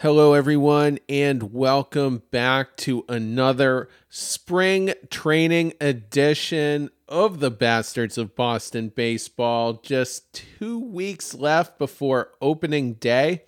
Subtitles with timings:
[0.00, 8.92] Hello, everyone, and welcome back to another spring training edition of the Bastards of Boston
[8.94, 9.72] Baseball.
[9.72, 13.42] Just two weeks left before opening day.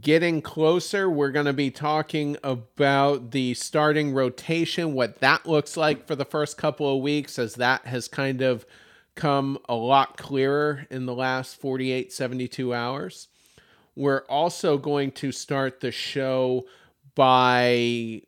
[0.00, 6.06] Getting closer, we're going to be talking about the starting rotation, what that looks like
[6.06, 8.64] for the first couple of weeks, as that has kind of
[9.14, 13.28] come a lot clearer in the last 48, 72 hours.
[13.96, 16.66] We're also going to start the show
[17.14, 18.22] by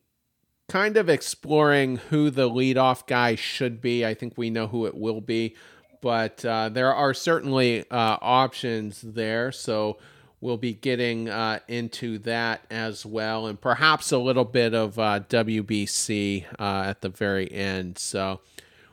[0.69, 4.05] kind of exploring who the leadoff guy should be.
[4.05, 5.57] I think we know who it will be,
[6.01, 9.53] but uh, there are certainly uh, options there.
[9.53, 9.99] So
[10.41, 15.21] we'll be getting uh, into that as well, and perhaps a little bit of uh,
[15.29, 17.99] WBC uh, at the very end.
[17.99, 18.41] So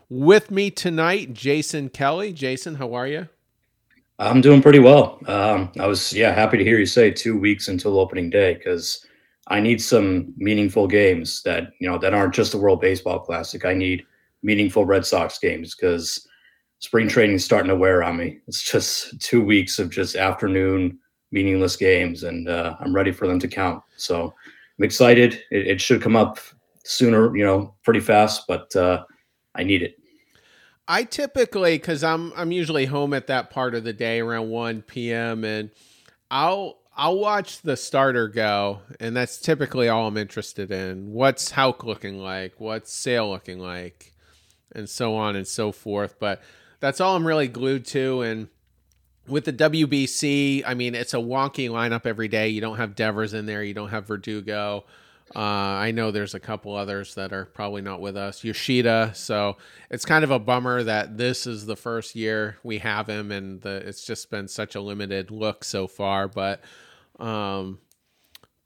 [0.10, 2.34] with me tonight, Jason Kelly.
[2.34, 3.30] Jason, how are you?
[4.20, 5.20] I'm doing pretty well.
[5.28, 9.06] Um, I was yeah happy to hear you say two weeks until opening day because
[9.48, 13.66] I need some meaningful games that you know that aren't just the World Baseball Classic.
[13.66, 14.06] I need
[14.44, 16.28] meaningful Red Sox games because
[16.80, 18.40] spring training is starting to wear on me.
[18.48, 21.00] It's just two weeks of just afternoon
[21.32, 23.82] meaningless games, and uh, I'm ready for them to count.
[23.98, 24.34] So
[24.78, 25.42] I'm excited.
[25.50, 26.38] It, it, should come up
[26.84, 29.04] sooner, you know, pretty fast, but uh,
[29.56, 29.96] I need it.
[30.88, 34.82] I typically because I'm I'm usually home at that part of the day around 1
[34.84, 35.44] p.m.
[35.46, 35.70] and
[36.30, 41.12] I'll I'll watch the starter go, and that's typically all I'm interested in.
[41.12, 42.54] What's Houck looking like?
[42.60, 44.14] What's Sale looking like?
[44.76, 46.20] And so on and so forth.
[46.20, 46.42] But
[46.80, 48.22] that's all I'm really glued to.
[48.22, 48.48] And
[49.28, 52.50] with the WBC, I mean, it's a wonky lineup every day.
[52.50, 53.64] You don't have Devers in there.
[53.64, 54.86] You don't have Verdugo.
[55.36, 58.44] Uh, I know there's a couple others that are probably not with us.
[58.44, 59.58] Yoshida, so
[59.90, 63.62] it's kind of a bummer that this is the first year we have him, and
[63.62, 66.28] the, it's just been such a limited look so far.
[66.28, 66.62] But
[67.20, 67.80] um,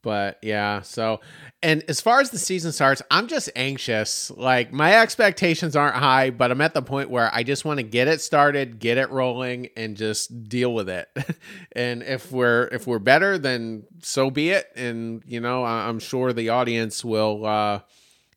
[0.08, 1.20] but yeah, so
[1.62, 4.32] and as far as the season starts, I'm just anxious.
[4.32, 7.84] Like my expectations aren't high, but I'm at the point where I just want to
[7.84, 11.10] get it started, get it rolling and just deal with it.
[11.74, 16.32] and if we're if we're better, then so be it and you know, I'm sure
[16.32, 17.82] the audience will uh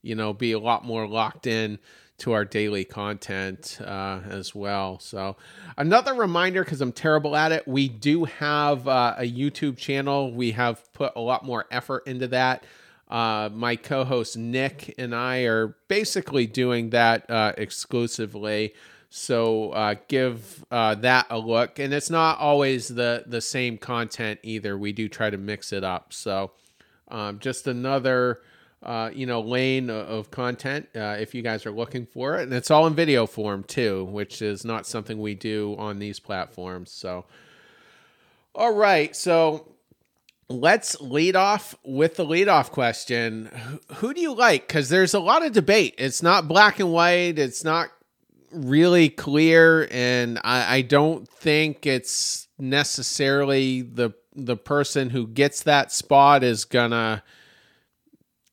[0.02, 1.78] you know, be a lot more locked in
[2.20, 4.98] to our daily content uh, as well.
[4.98, 5.36] So,
[5.76, 10.32] another reminder because I'm terrible at it, we do have uh, a YouTube channel.
[10.32, 12.64] We have put a lot more effort into that.
[13.08, 18.74] Uh, my co host Nick and I are basically doing that uh, exclusively.
[19.08, 24.38] So uh, give uh, that a look, and it's not always the the same content
[24.44, 24.78] either.
[24.78, 26.12] We do try to mix it up.
[26.12, 26.52] So
[27.08, 28.40] um, just another
[28.82, 32.44] uh, you know, lane of content uh, if you guys are looking for it.
[32.44, 36.18] And it's all in video form too, which is not something we do on these
[36.18, 36.90] platforms.
[36.90, 37.26] So,
[38.54, 39.14] all right.
[39.14, 39.74] So
[40.48, 43.50] let's lead off with the leadoff question.
[43.96, 44.66] Who do you like?
[44.66, 45.94] Because there's a lot of debate.
[45.98, 47.90] It's not black and white, it's not
[48.50, 49.88] really clear.
[49.90, 56.64] And I, I don't think it's necessarily the the person who gets that spot is
[56.64, 57.22] gonna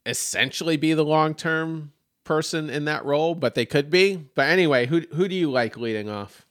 [0.07, 1.91] essentially be the long term
[2.23, 4.15] person in that role, but they could be.
[4.15, 6.45] But anyway, who who do you like leading off?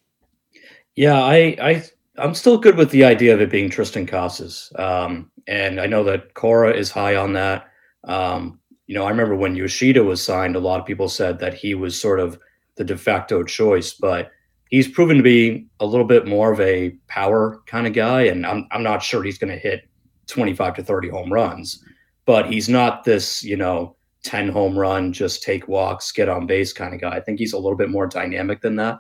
[0.95, 1.85] Yeah, I I
[2.19, 4.73] I'm still good with the idea of it being Triston Casas.
[4.77, 7.69] Um, and I know that Cora is high on that.
[8.05, 11.55] Um, you know, I remember when Yoshida was signed, a lot of people said that
[11.55, 12.39] he was sort of
[12.77, 14.31] the de facto choice, but
[14.71, 18.23] he's proven to be a little bit more of a power kind of guy.
[18.23, 19.89] And I'm, I'm not sure he's going to hit
[20.29, 21.85] 25 to 30 home runs
[22.27, 26.73] but he's not this, you know, 10 home run, just take walks, get on base
[26.73, 27.17] kind of guy.
[27.17, 28.99] I think he's a little bit more dynamic than that.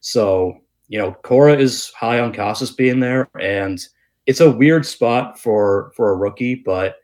[0.00, 0.56] So,
[0.86, 3.84] you know, Cora is high on Casas being there, and
[4.26, 6.96] it's a weird spot for for a rookie, but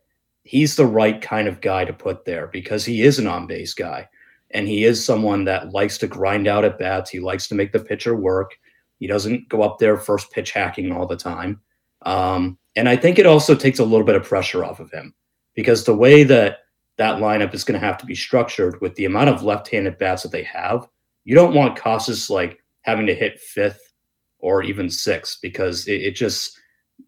[0.44, 3.74] he's the right kind of guy to put there because he is an on base
[3.74, 4.08] guy,
[4.52, 7.10] and he is someone that likes to grind out at bats.
[7.10, 8.52] He likes to make the pitcher work.
[9.00, 11.60] He doesn't go up there first pitch hacking all the time.
[12.02, 15.14] Um, and I think it also takes a little bit of pressure off of him
[15.54, 16.58] because the way that
[16.96, 20.22] that lineup is going to have to be structured with the amount of left-handed bats
[20.22, 20.88] that they have,
[21.24, 23.92] you don't want Casas like having to hit fifth
[24.38, 26.58] or even sixth because it, it just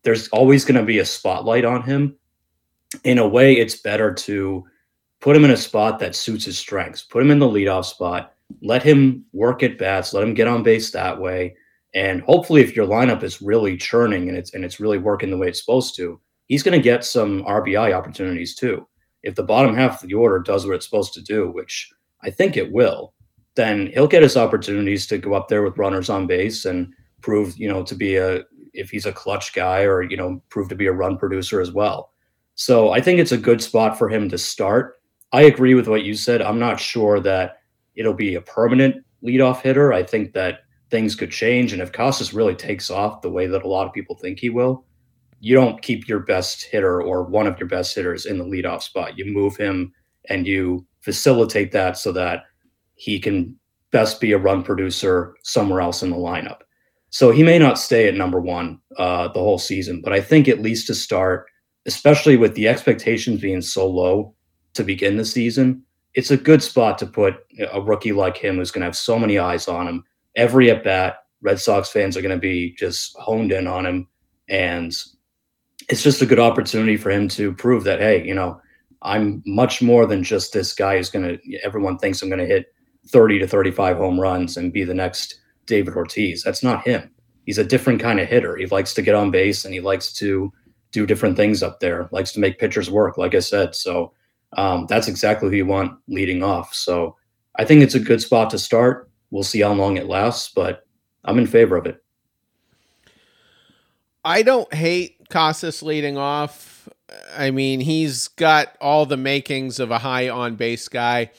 [0.02, 2.16] there's always going to be a spotlight on him.
[3.04, 4.64] In a way, it's better to
[5.20, 7.02] put him in a spot that suits his strengths.
[7.02, 8.32] Put him in the leadoff spot.
[8.62, 10.14] Let him work at bats.
[10.14, 11.56] Let him get on base that way.
[11.94, 15.36] And hopefully, if your lineup is really churning and it's and it's really working the
[15.36, 18.86] way it's supposed to, he's going to get some RBI opportunities too.
[19.22, 21.90] If the bottom half of the order does what it's supposed to do, which
[22.22, 23.12] I think it will,
[23.56, 27.56] then he'll get his opportunities to go up there with runners on base and prove,
[27.56, 30.74] you know, to be a if he's a clutch guy or you know prove to
[30.76, 32.12] be a run producer as well.
[32.54, 35.00] So I think it's a good spot for him to start.
[35.32, 36.40] I agree with what you said.
[36.40, 37.58] I'm not sure that
[37.94, 39.92] it'll be a permanent leadoff hitter.
[39.92, 40.60] I think that
[40.90, 41.72] things could change.
[41.72, 44.50] And if Casas really takes off the way that a lot of people think he
[44.50, 44.84] will,
[45.40, 48.82] you don't keep your best hitter or one of your best hitters in the leadoff
[48.82, 49.18] spot.
[49.18, 49.92] You move him
[50.28, 52.44] and you facilitate that so that
[52.94, 53.56] he can
[53.90, 56.60] best be a run producer somewhere else in the lineup.
[57.10, 60.48] So he may not stay at number one uh, the whole season, but I think
[60.48, 61.46] at least to start,
[61.86, 64.34] especially with the expectations being so low
[64.74, 65.82] to begin the season,
[66.14, 67.36] it's a good spot to put
[67.72, 70.04] a rookie like him who's going to have so many eyes on him.
[70.34, 74.08] Every at bat, Red Sox fans are going to be just honed in on him.
[74.48, 74.96] And
[75.88, 78.60] it's just a good opportunity for him to prove that, hey, you know,
[79.02, 82.46] I'm much more than just this guy who's going to, everyone thinks I'm going to
[82.46, 82.74] hit
[83.08, 86.42] 30 to 35 home runs and be the next David Ortiz.
[86.42, 87.10] That's not him.
[87.44, 88.56] He's a different kind of hitter.
[88.56, 90.52] He likes to get on base and he likes to
[90.90, 93.74] do different things up there, likes to make pitchers work, like I said.
[93.74, 94.12] So
[94.56, 96.74] um, that's exactly who you want leading off.
[96.74, 97.16] So
[97.56, 99.10] I think it's a good spot to start.
[99.30, 100.86] We'll see how long it lasts, but
[101.24, 102.02] I'm in favor of it.
[104.24, 106.88] I don't hate Casas leading off.
[107.36, 111.30] I mean, he's got all the makings of a high on base guy.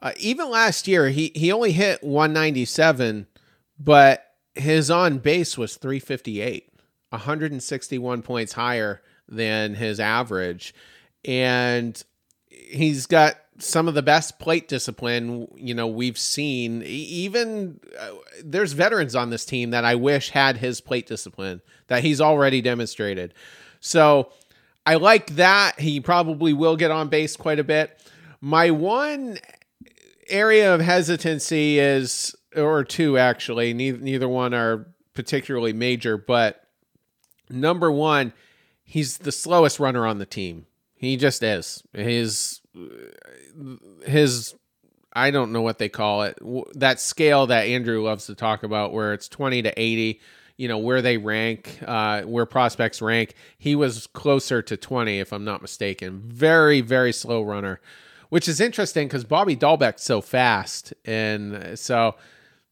[0.00, 3.26] Uh, even last year, he, he only hit 197,
[3.78, 4.24] but
[4.54, 6.72] his on base was 358,
[7.10, 10.74] 161 points higher than his average.
[11.24, 12.00] And
[12.46, 18.10] he's got some of the best plate discipline you know we've seen even uh,
[18.44, 22.60] there's veterans on this team that I wish had his plate discipline that he's already
[22.60, 23.34] demonstrated.
[23.80, 24.32] So
[24.86, 28.00] I like that he probably will get on base quite a bit.
[28.40, 29.38] My one
[30.28, 36.64] area of hesitancy is or two actually neither, neither one are particularly major but
[37.50, 38.32] number 1
[38.84, 40.66] he's the slowest runner on the team
[40.98, 41.82] he just is.
[41.92, 42.60] His
[44.04, 44.54] his
[45.12, 46.38] I don't know what they call it.
[46.74, 50.20] That scale that Andrew loves to talk about where it's 20 to 80,
[50.56, 53.34] you know, where they rank, uh, where prospects rank.
[53.58, 56.22] He was closer to 20 if I'm not mistaken.
[56.26, 57.80] Very very slow runner,
[58.28, 62.14] which is interesting cuz Bobby Dalbec's so fast and so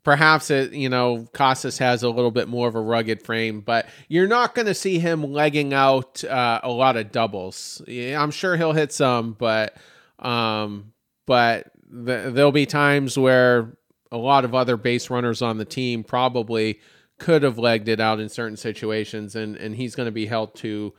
[0.06, 3.88] Perhaps it, you know, Casas has a little bit more of a rugged frame, but
[4.06, 7.82] you're not going to see him legging out uh, a lot of doubles.
[7.88, 9.76] I'm sure he'll hit some, but
[10.19, 10.93] um,
[11.27, 13.77] but th- there'll be times where
[14.11, 16.81] a lot of other base runners on the team probably
[17.19, 20.55] could have legged it out in certain situations, and and he's going to be held
[20.57, 20.95] to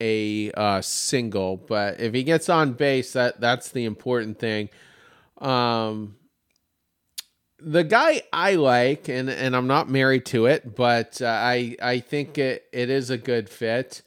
[0.00, 1.56] a uh, single.
[1.56, 4.70] But if he gets on base, that that's the important thing.
[5.38, 6.16] Um,
[7.60, 12.00] the guy I like, and and I'm not married to it, but uh, I I
[12.00, 14.02] think it it is a good fit.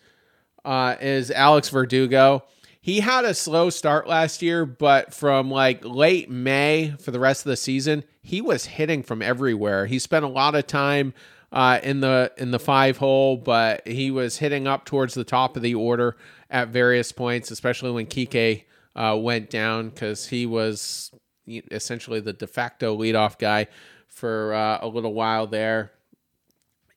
[0.63, 2.43] Uh, is Alex Verdugo?
[2.83, 7.45] He had a slow start last year, but from like late May for the rest
[7.45, 9.85] of the season, he was hitting from everywhere.
[9.85, 11.13] He spent a lot of time
[11.51, 15.55] uh, in the in the five hole, but he was hitting up towards the top
[15.55, 16.17] of the order
[16.49, 18.63] at various points, especially when Kike
[18.95, 21.11] uh, went down because he was
[21.47, 23.67] essentially the de facto leadoff guy
[24.07, 25.91] for uh, a little while there.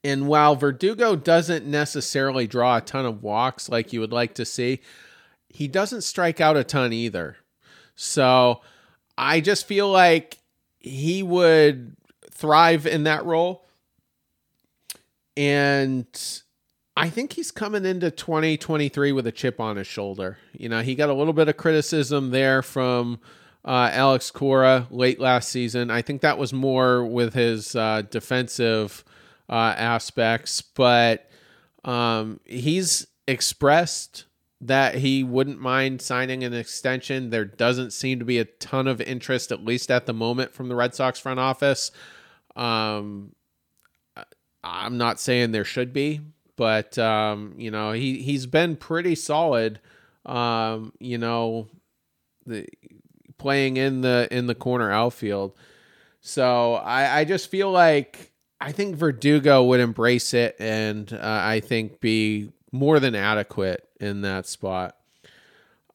[0.03, 4.45] And while Verdugo doesn't necessarily draw a ton of walks like you would like to
[4.45, 4.81] see,
[5.55, 7.37] he doesn't strike out a ton either.
[7.95, 8.61] So
[9.17, 10.39] I just feel like
[10.81, 11.97] he would
[12.33, 13.65] thrive in that role.
[15.37, 16.07] And
[16.97, 20.39] I think he's coming into 2023 with a chip on his shoulder.
[20.53, 23.21] You know, he got a little bit of criticism there from
[23.65, 25.89] uh, Alex Cora late last season.
[25.89, 29.05] I think that was more with his uh, defensive
[29.49, 31.31] uh, aspects, but
[31.85, 34.25] um, he's expressed
[34.65, 37.29] that he wouldn't mind signing an extension.
[37.29, 40.69] There doesn't seem to be a ton of interest, at least at the moment, from
[40.69, 41.91] the Red Sox front office.
[42.57, 43.35] Um,
[44.63, 46.23] I'm not saying there should be,
[46.57, 49.81] but um, you know he he's been pretty solid.
[50.25, 51.69] Um, you know,
[52.47, 52.67] the
[53.37, 55.53] playing in the in the corner outfield.
[56.23, 61.61] So I, I just feel like I think Verdugo would embrace it and uh, I
[61.61, 64.97] think be more than adequate in that spot.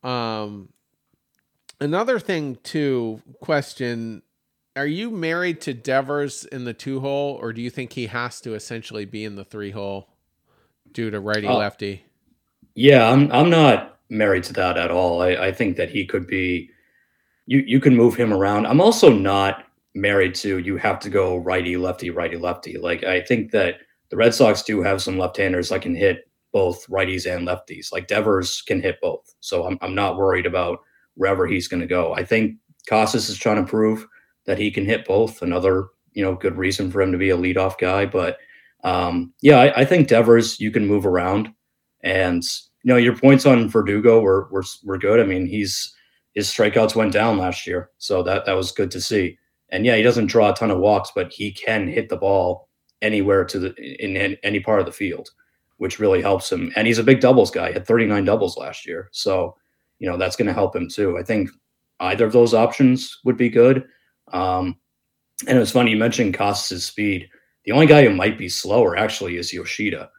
[0.02, 0.70] Um,
[1.82, 4.22] another thing too, question:
[4.78, 8.40] Are you married to Devers in the two hole, or do you think he has
[8.42, 10.10] to essentially be in the three hole
[10.94, 11.94] due to righty lefty?
[11.94, 12.10] Uh,
[12.76, 15.22] yeah, I'm I'm not married to that at all.
[15.22, 16.70] I, I think that he could be
[17.46, 18.66] you you can move him around.
[18.66, 22.78] I'm also not married to you have to go righty lefty righty lefty.
[22.78, 26.88] Like I think that the Red Sox do have some left-handers that can hit both
[26.88, 27.92] righties and lefties.
[27.92, 30.80] Like Devers can hit both, so I'm I'm not worried about
[31.16, 32.14] wherever he's going to go.
[32.14, 32.56] I think
[32.88, 34.08] Casas is trying to prove
[34.46, 35.42] that he can hit both.
[35.42, 38.38] Another you know good reason for him to be a leadoff guy, but
[38.84, 41.50] um, yeah, I, I think Devers you can move around,
[42.02, 42.44] and
[42.84, 45.20] you know your points on Verdugo were were were good.
[45.20, 45.94] I mean he's
[46.34, 49.38] his strikeouts went down last year, so that that was good to see.
[49.72, 52.70] And yeah, he doesn't draw a ton of walks, but he can hit the ball
[53.02, 55.30] anywhere to the in, in any part of the field,
[55.80, 56.72] which really helps him.
[56.76, 57.68] And he's a big doubles guy.
[57.68, 59.56] He had 39 doubles last year, so
[59.98, 61.18] you know that's going to help him too.
[61.18, 61.50] I think
[62.00, 63.88] either of those options would be good.
[64.32, 64.78] Um,
[65.48, 67.30] and it was funny you mentioned Casas' speed.
[67.66, 70.10] The only guy who might be slower actually is Yoshida.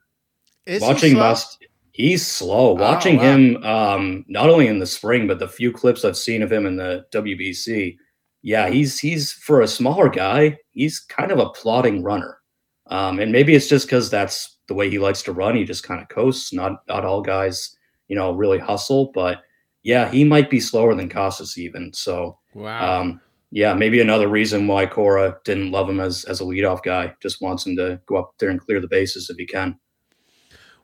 [0.67, 1.17] Is Watching he?
[1.17, 2.73] Must, he's slow.
[2.73, 3.23] Watching wow.
[3.23, 6.67] him, um, not only in the spring, but the few clips I've seen of him
[6.67, 7.97] in the WBC,
[8.43, 12.39] yeah, he's he's for a smaller guy, he's kind of a plodding runner.
[12.87, 15.57] Um, and maybe it's just because that's the way he likes to run.
[15.57, 16.53] He just kind of coasts.
[16.53, 19.11] Not not all guys, you know, really hustle.
[19.13, 19.43] But
[19.83, 21.93] yeah, he might be slower than Casas even.
[21.93, 23.01] So Wow.
[23.01, 27.15] um, yeah, maybe another reason why Cora didn't love him as as a leadoff guy.
[27.21, 29.77] Just wants him to go up there and clear the bases if he can.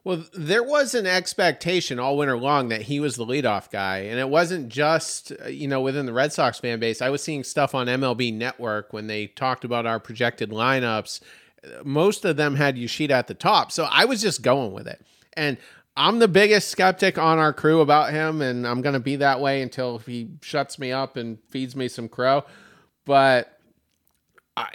[0.02, 4.20] Well, there was an expectation all winter long that he was the leadoff guy, and
[4.20, 7.00] it wasn't just uh, you know within the Red Sox fan base.
[7.00, 11.20] I was seeing stuff on MLB Network when they talked about our projected lineups.
[11.84, 15.04] Most of them had Yoshida at the top, so I was just going with it.
[15.34, 15.58] And
[15.96, 19.40] I'm the biggest skeptic on our crew about him, and I'm going to be that
[19.40, 22.44] way until he shuts me up and feeds me some crow.
[23.04, 23.58] But
[24.56, 24.68] I,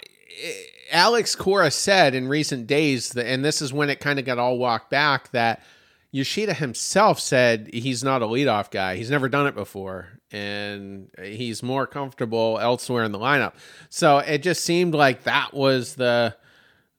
[0.90, 4.38] Alex Cora said in recent days that, and this is when it kind of got
[4.38, 5.62] all walked back, that
[6.10, 8.96] Yoshida himself said he's not a leadoff guy.
[8.96, 13.54] He's never done it before, and he's more comfortable elsewhere in the lineup.
[13.88, 16.36] So it just seemed like that was the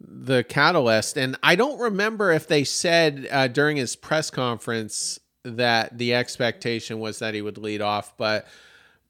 [0.07, 1.17] the catalyst.
[1.17, 6.99] And I don't remember if they said uh, during his press conference that the expectation
[6.99, 8.47] was that he would lead off, but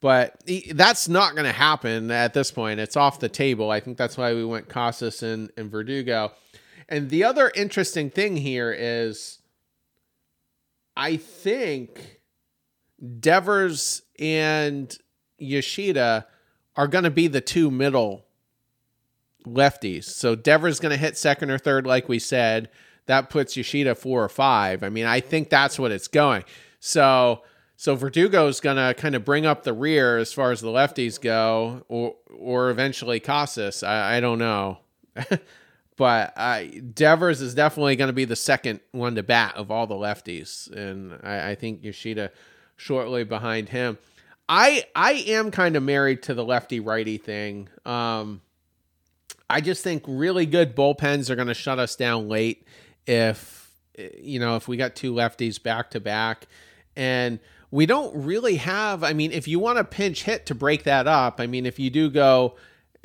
[0.00, 2.78] but he, that's not going to happen at this point.
[2.78, 3.70] It's off the table.
[3.70, 6.32] I think that's why we went Casas and, and Verdugo.
[6.90, 9.38] And the other interesting thing here is
[10.94, 12.20] I think
[13.20, 14.94] Devers and
[15.38, 16.26] Yoshida
[16.76, 18.23] are going to be the two middle
[19.46, 20.04] lefties.
[20.04, 22.68] So Devers is going to hit second or third, like we said.
[23.06, 24.82] That puts Yoshida four or five.
[24.82, 26.44] I mean, I think that's what it's going.
[26.80, 27.42] So
[27.76, 30.68] so Verdugo is going to kind of bring up the rear as far as the
[30.68, 33.82] lefties go, or or eventually Casas.
[33.82, 34.78] I, I don't know.
[35.96, 39.86] but I, Devers is definitely going to be the second one to bat of all
[39.86, 42.30] the lefties, and I, I think Yoshida
[42.76, 43.98] shortly behind him.
[44.48, 47.68] I I am kind of married to the lefty righty thing.
[47.84, 48.40] Um,
[49.54, 52.66] I just think really good bullpens are going to shut us down late
[53.06, 53.70] if
[54.18, 56.46] you know if we got two lefties back to back,
[56.96, 57.38] and
[57.70, 59.04] we don't really have.
[59.04, 61.78] I mean, if you want a pinch hit to break that up, I mean, if
[61.78, 62.56] you do go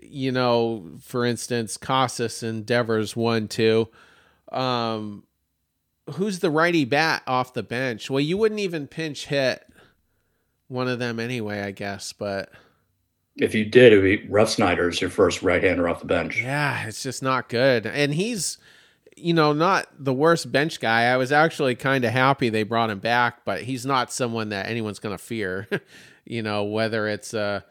[0.01, 3.89] you know, for instance, Casas and Devers one two.
[4.51, 5.23] Um,
[6.13, 8.09] who's the righty bat off the bench?
[8.09, 9.65] Well, you wouldn't even pinch hit
[10.67, 12.13] one of them anyway, I guess.
[12.13, 12.51] But
[13.39, 16.41] If you did, it would be Refsnyder's your first right hander off the bench.
[16.41, 17.85] yeah, it's just not good.
[17.85, 18.57] And he's,
[19.15, 21.03] you know, not the worst bench guy.
[21.03, 24.67] I was actually kind of happy they brought him back, but he's not someone that
[24.67, 25.67] anyone's going to fear.
[26.25, 27.63] you know, whether it's a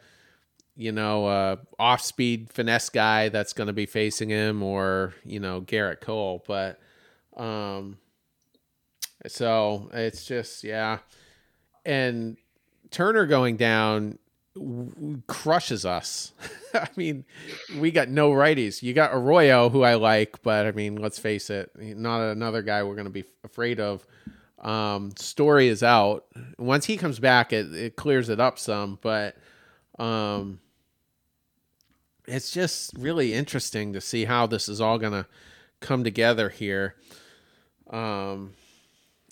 [0.78, 5.40] you know, uh, off speed finesse guy that's going to be facing him or, you
[5.40, 6.44] know, Gerrit Cole.
[6.46, 6.78] But,
[7.36, 7.98] um,
[9.26, 10.98] so it's just, yeah.
[11.84, 12.36] And
[12.92, 14.20] Turner going down
[14.58, 16.32] w- crushes us.
[16.74, 17.24] I mean,
[17.78, 18.82] we got no righties.
[18.82, 22.82] You got Arroyo, who I like, but I mean, let's face it, not another guy
[22.82, 24.06] we're going to be afraid of.
[24.58, 26.26] Um, story is out.
[26.58, 29.36] Once he comes back, it, it clears it up some, but,
[29.98, 30.60] um,
[32.26, 35.26] it's just really interesting to see how this is all going to
[35.80, 36.94] come together here.
[37.88, 38.52] Um,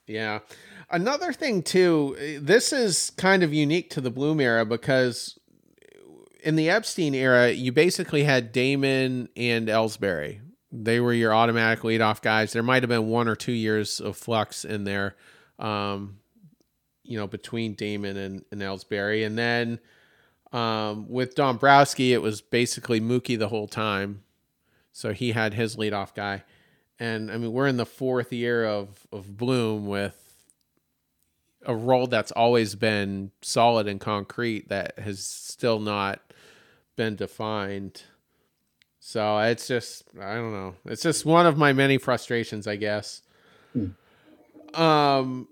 [0.06, 0.40] yeah.
[0.90, 5.38] Another thing too, this is kind of unique to the Bloom era because
[6.42, 10.40] in the Epstein era, you basically had Damon and Ellsbury.
[10.70, 12.52] They were your automatic leadoff guys.
[12.52, 15.16] There might have been one or two years of flux in there,
[15.58, 16.18] um,
[17.02, 19.26] you know, between Damon and, and Ellsbury.
[19.26, 19.80] And then
[20.52, 24.22] um, with Dombrowski, it was basically Mookie the whole time.
[24.92, 26.44] So he had his leadoff guy.
[26.98, 30.22] And I mean, we're in the fourth year of, of Bloom with
[31.64, 36.20] a role that's always been solid and concrete that has still not
[36.96, 38.02] been defined.
[39.00, 40.74] So it's just, I don't know.
[40.86, 43.22] It's just one of my many frustrations, I guess.
[44.74, 45.48] Um,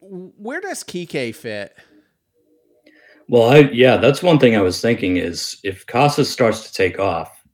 [0.00, 1.76] where does Kike fit?
[3.28, 6.98] Well, I yeah, that's one thing I was thinking is if Casas starts to take
[6.98, 7.44] off,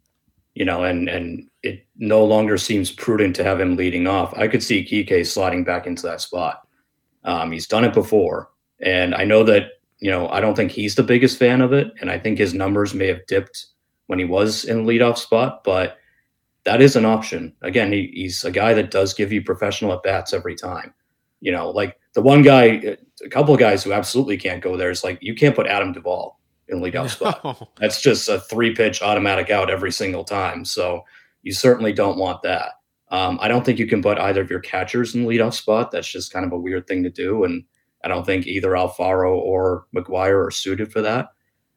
[0.54, 1.48] you know, and and
[1.96, 5.86] no longer seems prudent to have him leading off, I could see Kike sliding back
[5.86, 6.66] into that spot.
[7.24, 10.94] Um, he's done it before, and I know that you know I don't think he's
[10.94, 13.66] the biggest fan of it, and I think his numbers may have dipped
[14.06, 15.98] when he was in the leadoff spot, but
[16.64, 17.54] that is an option.
[17.62, 20.92] Again, he, he's a guy that does give you professional at bats every time.
[21.40, 24.90] You know, like the one guy, a couple of guys who absolutely can't go there
[24.90, 27.30] is like you can't put Adam Duvall in leadoff no.
[27.30, 27.68] spot.
[27.78, 30.64] That's just a three pitch automatic out every single time.
[30.64, 31.04] So
[31.44, 32.72] you certainly don't want that.
[33.10, 35.92] Um, I don't think you can put either of your catchers in the leadoff spot.
[35.92, 37.62] That's just kind of a weird thing to do, and
[38.02, 41.28] I don't think either Alfaro or McGuire are suited for that.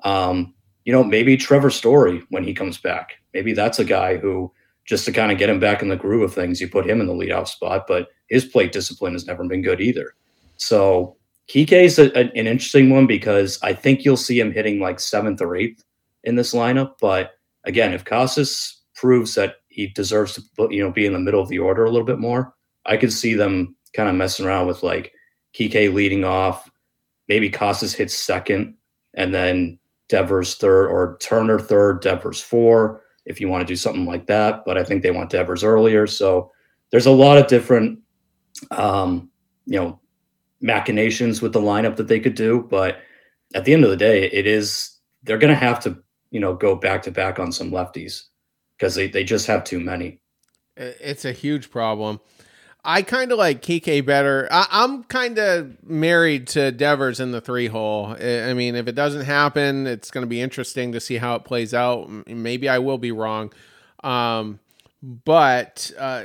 [0.03, 0.55] Um,
[0.85, 3.17] you know, maybe Trevor Story when he comes back.
[3.33, 4.51] Maybe that's a guy who
[4.87, 7.01] just to kind of get him back in the groove of things, you put him
[7.01, 7.85] in the leadoff spot.
[7.87, 10.15] But his plate discipline has never been good either.
[10.55, 11.17] So
[11.49, 15.55] Kike is an interesting one because I think you'll see him hitting like seventh or
[15.55, 15.83] eighth
[16.23, 16.93] in this lineup.
[16.99, 17.31] But
[17.65, 21.47] again, if Casas proves that he deserves to you know be in the middle of
[21.47, 22.53] the order a little bit more,
[22.85, 25.13] I could see them kind of messing around with like
[25.53, 26.69] Kike leading off,
[27.29, 28.75] maybe Casas hits second,
[29.13, 34.05] and then Devers third or Turner third, Devers four, if you want to do something
[34.05, 34.63] like that.
[34.65, 36.07] But I think they want Devers earlier.
[36.07, 36.51] So
[36.91, 37.99] there's a lot of different
[38.71, 39.29] um,
[39.65, 39.99] you know,
[40.61, 42.65] machinations with the lineup that they could do.
[42.69, 42.99] But
[43.53, 46.01] at the end of the day, it is they're going to have to,
[46.31, 48.23] you know, go back to back on some lefties
[48.77, 50.19] because they, they just have too many.
[50.75, 52.19] It's a huge problem.
[52.85, 54.47] I kind of like Kike better.
[54.49, 58.15] I, am kind of married to Devers in the three hole.
[58.17, 61.43] I mean, if it doesn't happen, it's going to be interesting to see how it
[61.43, 62.09] plays out.
[62.27, 63.51] Maybe I will be wrong.
[64.03, 64.59] Um,
[65.03, 66.23] but uh,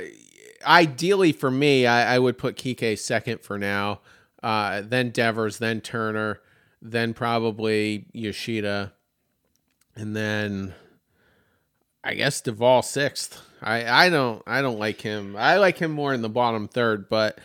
[0.65, 4.01] ideally for me, I, I, would put Kike second for now,
[4.41, 6.39] uh, then Devers, then Turner,
[6.81, 8.93] then probably Yoshida,
[9.95, 10.73] and then
[12.03, 13.41] I guess Duvall sixth.
[13.61, 15.35] I, I don't I don't like him.
[15.37, 17.39] I like him more in the bottom third, but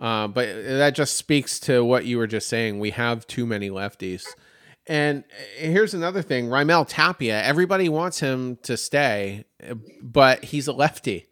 [0.00, 2.78] uh, but that just speaks to what you were just saying.
[2.78, 4.26] We have too many lefties.
[4.86, 5.24] And
[5.56, 7.42] here's another thing: Raimel Tapia.
[7.42, 9.44] Everybody wants him to stay,
[10.00, 11.26] but he's a lefty.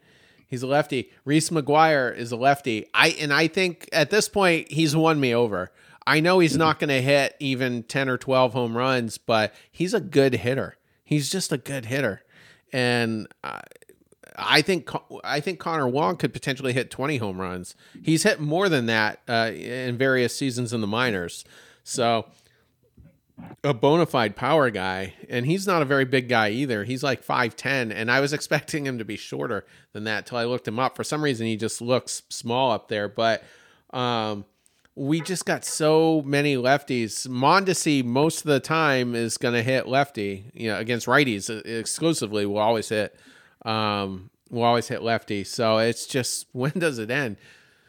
[0.49, 1.11] He's a lefty.
[1.25, 2.87] Reese McGuire is a lefty.
[2.93, 5.71] I and I think at this point he's won me over.
[6.07, 9.93] I know he's not going to hit even 10 or 12 home runs, but he's
[9.93, 10.77] a good hitter.
[11.03, 12.23] He's just a good hitter.
[12.73, 13.61] And uh,
[14.37, 14.91] I think
[15.25, 17.75] I think Connor Wong could potentially hit 20 home runs.
[18.03, 21.45] He's hit more than that uh, in various seasons in the minors.
[21.85, 22.27] So
[23.63, 26.85] a bona fide power guy, and he's not a very big guy either.
[26.85, 30.39] He's like five ten, and I was expecting him to be shorter than that till
[30.39, 30.97] I looked him up.
[30.97, 33.43] For some reason, he just looks small up there, but
[33.91, 34.45] um,
[34.97, 37.29] we just got so many lefties.
[37.29, 42.47] Mondesi most of the time is going to hit lefty, you know, against righties exclusively.
[42.47, 43.15] Will always hit,
[43.67, 45.45] um, will always hit lefty.
[45.45, 47.37] So it's just when does it end?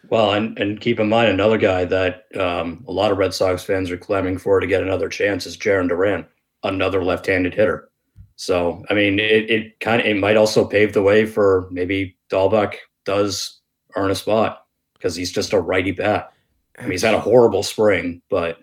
[0.09, 3.63] Well, and, and keep in mind another guy that um, a lot of Red Sox
[3.63, 6.25] fans are clamoring for to get another chance is Jarren Duran,
[6.63, 7.89] another left-handed hitter.
[8.35, 12.17] So, I mean, it, it kind of it might also pave the way for maybe
[12.29, 13.59] Dalbec does
[13.95, 16.31] earn a spot because he's just a righty bat.
[16.77, 18.57] I mean, he's had a horrible spring, but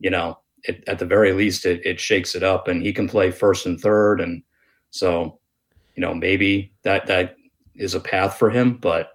[0.00, 3.08] you know, it, at the very least, it, it shakes it up, and he can
[3.08, 4.42] play first and third, and
[4.90, 5.38] so
[5.96, 7.36] you know maybe that that
[7.74, 8.78] is a path for him.
[8.78, 9.10] But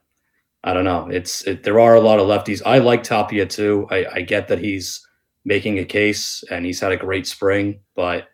[0.63, 1.07] I don't know.
[1.09, 2.61] It's it, there are a lot of lefties.
[2.65, 3.87] I like Tapia too.
[3.89, 5.05] I, I get that he's
[5.45, 8.27] making a case and he's had a great spring, but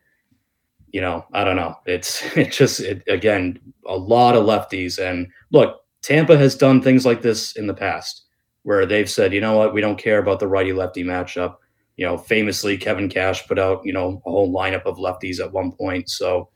[0.91, 1.76] you know, I don't know.
[1.86, 4.99] It's it just it, again a lot of lefties.
[4.99, 8.23] And look, Tampa has done things like this in the past
[8.63, 11.58] where they've said, you know what, we don't care about the righty lefty matchup.
[11.97, 15.52] You know, famously, Kevin Cash put out you know a whole lineup of lefties at
[15.52, 16.10] one point.
[16.10, 16.49] So,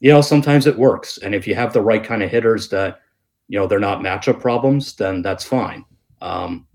[0.00, 1.18] you know, sometimes it works.
[1.18, 3.00] And if you have the right kind of hitters that
[3.48, 5.84] you know they're not matchup problems, then that's fine.
[6.20, 6.66] Um,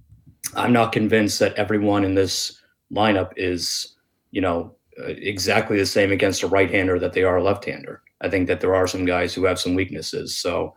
[0.56, 2.62] I'm not convinced that everyone in this
[2.94, 3.96] lineup is
[4.32, 8.02] you know exactly the same against a right-hander that they are a left-hander.
[8.22, 10.38] I think that there are some guys who have some weaknesses.
[10.38, 10.76] So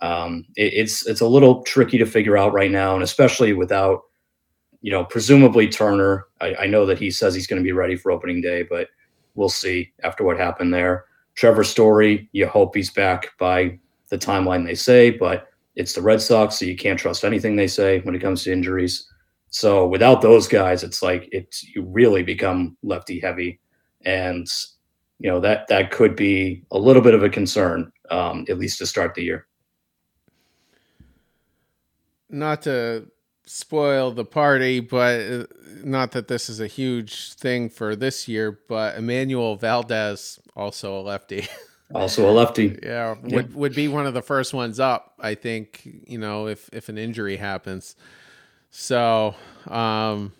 [0.00, 4.02] um, it, it's it's a little tricky to figure out right now, and especially without
[4.82, 6.26] you know presumably Turner.
[6.40, 8.88] I, I know that he says he's going to be ready for opening day, but
[9.34, 11.04] we'll see after what happened there.
[11.34, 13.78] Trevor Story, you hope he's back by
[14.08, 17.66] the timeline they say, but it's the Red Sox, so you can't trust anything they
[17.66, 19.06] say when it comes to injuries.
[19.50, 23.60] So without those guys, it's like it's you really become lefty heavy,
[24.04, 24.46] and
[25.18, 28.78] you know that that could be a little bit of a concern, um, at least
[28.78, 29.46] to start the year.
[32.28, 33.06] Not to
[33.44, 35.44] spoil the party, but uh,
[35.84, 41.02] not that this is a huge thing for this year, but Enmanuel Valdez, also a
[41.02, 41.46] lefty.
[41.94, 42.76] Also a lefty.
[42.82, 46.68] yeah, would would be one of the first ones up, I think, you know, if
[46.72, 47.94] if an injury happens.
[48.70, 49.36] So,
[49.68, 50.32] um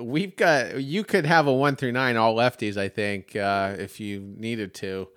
[0.00, 4.00] we've got you could have a 1 through 9 all lefties, I think, uh if
[4.00, 5.08] you needed to.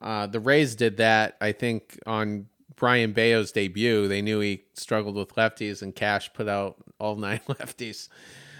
[0.00, 2.46] Uh the Rays did that, I think, on
[2.78, 4.08] Brayan Bello's debut.
[4.08, 8.08] They knew he struggled with lefties and Cash put out all nine lefties,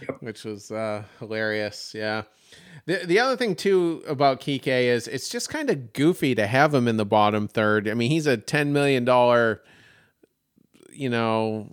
[0.00, 0.20] yep.
[0.20, 1.92] which was uh hilarious.
[1.94, 2.22] Yeah.
[2.87, 6.74] The the other thing too about Kike is it's just kind of goofy to have
[6.74, 7.88] him in the bottom third.
[7.88, 9.62] I mean, he's a ten million dollar,
[10.90, 11.72] you know,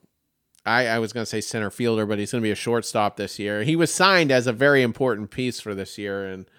[0.66, 3.18] I, I was going to say center fielder, but he's going to be a shortstop
[3.18, 3.64] this year.
[3.64, 6.50] He was signed as a very important piece for this year, and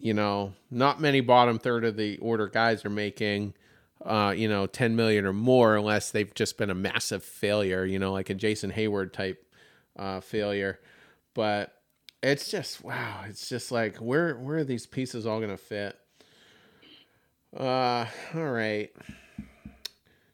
[0.00, 3.54] you know, not many bottom third of the order guys are making,
[4.04, 7.98] uh, you know, ten million or more, unless they've just been a massive failure, you
[7.98, 9.44] know, like a Jason Heyward type
[9.98, 10.80] uh, failure.
[11.34, 11.74] But
[12.22, 15.96] it's just wow it's just like where where are these pieces all gonna fit
[17.56, 18.90] uh all right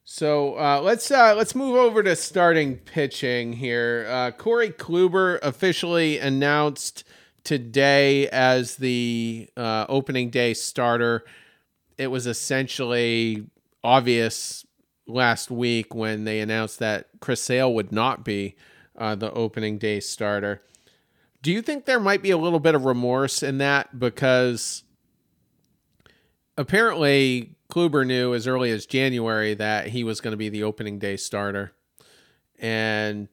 [0.06, 4.06] so uh, let's uh, let's move over to starting pitching here.
[4.08, 7.04] Uh, Corey Kluber officially announced
[7.42, 11.24] today as the uh, opening day starter.
[11.96, 13.46] It was essentially
[13.84, 14.64] obvious
[15.06, 18.56] last week when they announced that Chris Sale would not be
[18.96, 20.62] uh, the opening day starter.
[21.42, 24.82] Do you think there might be a little bit of remorse in that because
[26.56, 30.98] apparently Kluber knew as early as January that he was going to be the opening
[30.98, 31.72] day starter,
[32.58, 33.28] and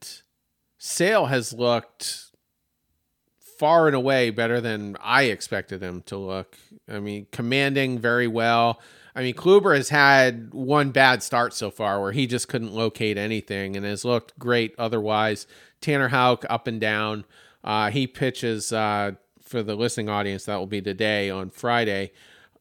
[0.77, 2.31] Sale has looked
[3.57, 6.57] far and away better than I expected him to look.
[6.89, 8.81] I mean, commanding very well.
[9.15, 13.17] I mean, Kluber has had one bad start so far where he just couldn't locate
[13.17, 15.47] anything and has looked great otherwise.
[15.81, 17.25] Tanner Houck up and down.
[17.63, 20.45] Uh, he pitches uh, for the listening audience.
[20.45, 22.11] That will be today on Friday.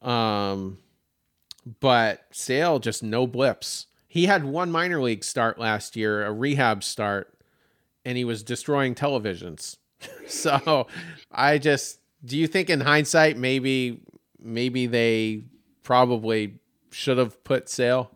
[0.01, 0.79] Um,
[1.79, 3.87] but Sale just no blips.
[4.07, 7.37] He had one minor league start last year, a rehab start,
[8.03, 9.77] and he was destroying televisions.
[10.27, 10.87] so
[11.31, 14.01] I just do you think in hindsight maybe
[14.39, 15.43] maybe they
[15.83, 16.59] probably
[16.91, 18.11] should have put Sale?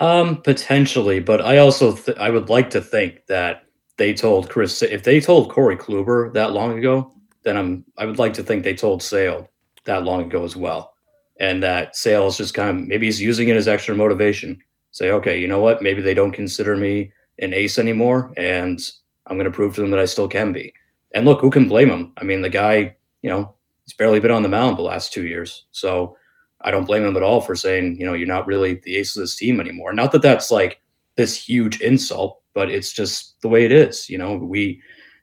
[0.00, 3.64] Um, potentially, but I also th- I would like to think that
[3.98, 8.18] they told Chris if they told Corey Kluber that long ago, then I'm I would
[8.18, 9.48] like to think they told Sale
[9.84, 10.94] that long ago as well.
[11.38, 14.58] And that Sale is just kind of maybe he's using it as extra motivation.
[14.92, 15.82] Say, okay, you know what?
[15.82, 18.80] Maybe they don't consider me an ace anymore, and
[19.26, 20.72] I'm going to prove to them that I still can be.
[21.14, 22.12] And look, who can blame him?
[22.18, 25.26] I mean, the guy, you know, he's barely been on the mound the last two
[25.26, 26.16] years, so
[26.64, 29.16] I don't blame him at all for saying, you know, you're not really the ace
[29.16, 29.92] of this team anymore.
[29.92, 30.80] Not that that's like
[31.16, 34.08] this huge insult, but it's just the way it is.
[34.08, 34.80] You know, we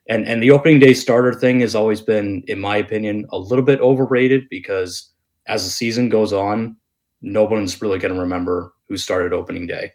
[0.08, 3.64] and and the opening day starter thing has always been, in my opinion, a little
[3.64, 5.10] bit overrated because
[5.46, 6.76] as the season goes on,
[7.22, 9.92] no one's really going to remember who started opening day.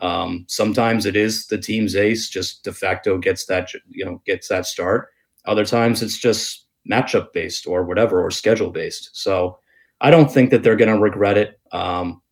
[0.00, 4.48] Um, sometimes it is the team's ace just de facto gets that you know gets
[4.48, 5.08] that start.
[5.44, 9.10] Other times it's just matchup based or whatever or schedule based.
[9.12, 9.58] So
[10.00, 11.60] I don't think that they're going to regret it.
[11.72, 12.22] Um,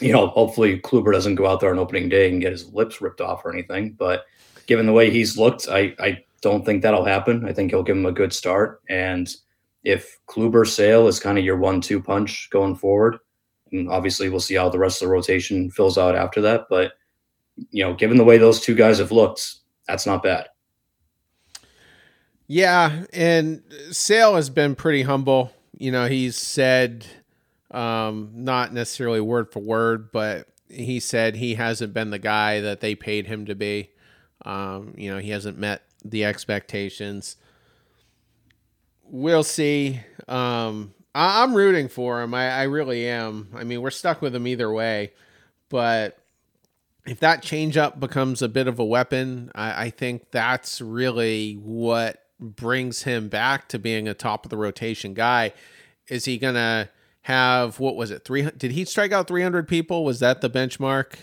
[0.00, 3.00] you know, hopefully Kluber doesn't go out there on opening day and get his lips
[3.00, 3.92] ripped off or anything.
[3.92, 4.24] But
[4.66, 7.44] given the way he's looked, I, I don't think that'll happen.
[7.46, 8.82] I think he'll give him a good start.
[8.88, 9.32] And
[9.84, 13.18] if Kluber Sale is kind of your one two punch going forward,
[13.70, 16.62] and obviously we'll see how the rest of the rotation fills out after that.
[16.68, 16.92] But,
[17.70, 20.48] you know, given the way those two guys have looked, that's not bad.
[22.46, 23.04] Yeah.
[23.12, 25.52] And Sale has been pretty humble.
[25.76, 27.06] You know, he's said,
[27.70, 32.80] um, not necessarily word for word, but he said he hasn't been the guy that
[32.80, 33.90] they paid him to be.
[34.44, 37.36] Um, you know, he hasn't met the expectations.
[39.04, 40.00] We'll see.
[40.28, 42.34] Um, I- am rooting for him.
[42.34, 43.48] I-, I really am.
[43.54, 45.12] I mean, we're stuck with him either way,
[45.68, 46.18] but
[47.06, 52.23] if that changeup becomes a bit of a weapon, I, I think that's really what
[52.44, 55.52] brings him back to being a top of the rotation guy.
[56.08, 56.90] Is he gonna
[57.22, 58.24] have what was it?
[58.24, 58.42] Three?
[58.50, 60.04] Did he strike out three hundred people?
[60.04, 61.14] Was that the benchmark?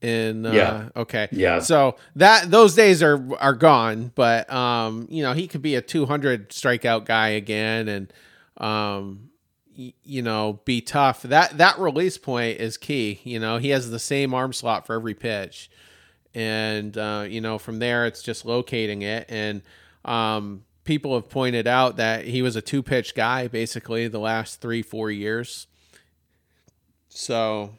[0.00, 1.58] In uh, yeah, okay, yeah.
[1.58, 5.82] So that those days are are gone, but um, you know he could be a
[5.82, 8.12] two hundred strikeout guy again, and
[8.56, 9.28] um,
[9.76, 11.22] y- you know, be tough.
[11.24, 13.20] That that release point is key.
[13.24, 15.70] You know, he has the same arm slot for every pitch,
[16.34, 19.60] and uh, you know from there it's just locating it and
[20.06, 24.60] um people have pointed out that he was a two pitch guy basically the last
[24.60, 25.68] three four years.
[27.08, 27.76] So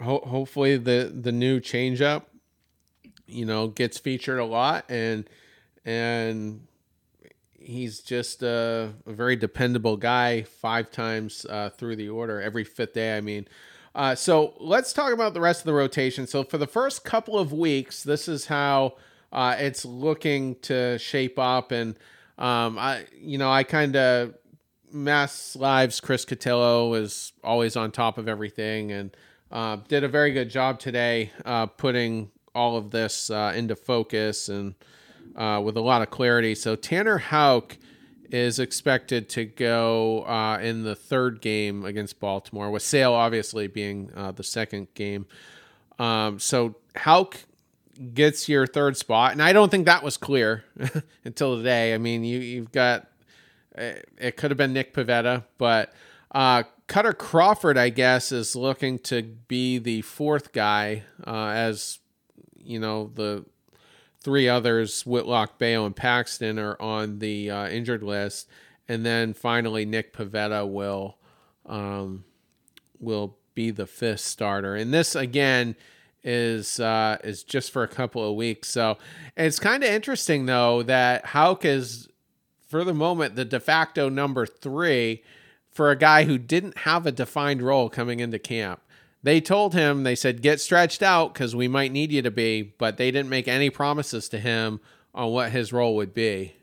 [0.00, 2.26] ho- hopefully the the new changeup
[3.26, 5.28] you know, gets featured a lot and
[5.84, 6.68] and
[7.58, 10.42] he's just a, a very dependable guy.
[10.42, 13.16] Five times uh, through the order every fifth day.
[13.16, 13.48] I mean.
[13.92, 16.28] Uh, so let's talk about the rest of the rotation.
[16.28, 18.98] So for the first couple of weeks, this is how
[19.32, 21.96] uh, it's looking to shape up, and
[22.38, 24.34] um, I, you know, I kind of
[24.94, 26.00] MassLive's.
[26.00, 29.16] Chris Cotillo is always on top of everything, and
[29.50, 34.48] uh, did a very good job today uh, putting all of this uh, into focus
[34.48, 34.74] and
[35.36, 36.54] uh, with a lot of clarity.
[36.54, 37.76] So Tanner Houck
[38.30, 44.10] is expected to go uh, in the third game against Baltimore, with Sale obviously being
[44.16, 45.26] uh, the second game.
[45.98, 47.38] Um, so Houck
[48.14, 50.64] gets your third spot, and I don't think that was clear
[51.24, 51.94] until today.
[51.94, 53.08] I mean, you you've got
[53.76, 55.92] it could have been Nick Pivetta, but
[56.32, 61.98] uh, Kutter Crawford, I guess, is looking to be the fourth guy, uh, as
[62.56, 63.44] you know the
[64.20, 68.48] three others, Whitlock, Bello, and Paxton, are on the uh, injured list,
[68.88, 71.16] and then finally Nick Pivetta will
[71.66, 72.24] um,
[72.98, 74.74] will be the fifth starter.
[74.74, 75.76] And this again
[76.26, 78.68] is uh, is just for a couple of weeks.
[78.68, 78.98] So
[79.36, 82.08] it's kind of interesting though that Houck is
[82.66, 85.22] for the moment the de facto number three
[85.70, 88.80] for a guy who didn't have a defined role coming into camp.
[89.22, 92.74] They told him they said get stretched out because we might need you to be
[92.76, 94.80] but they didn't make any promises to him
[95.14, 96.56] on what his role would be.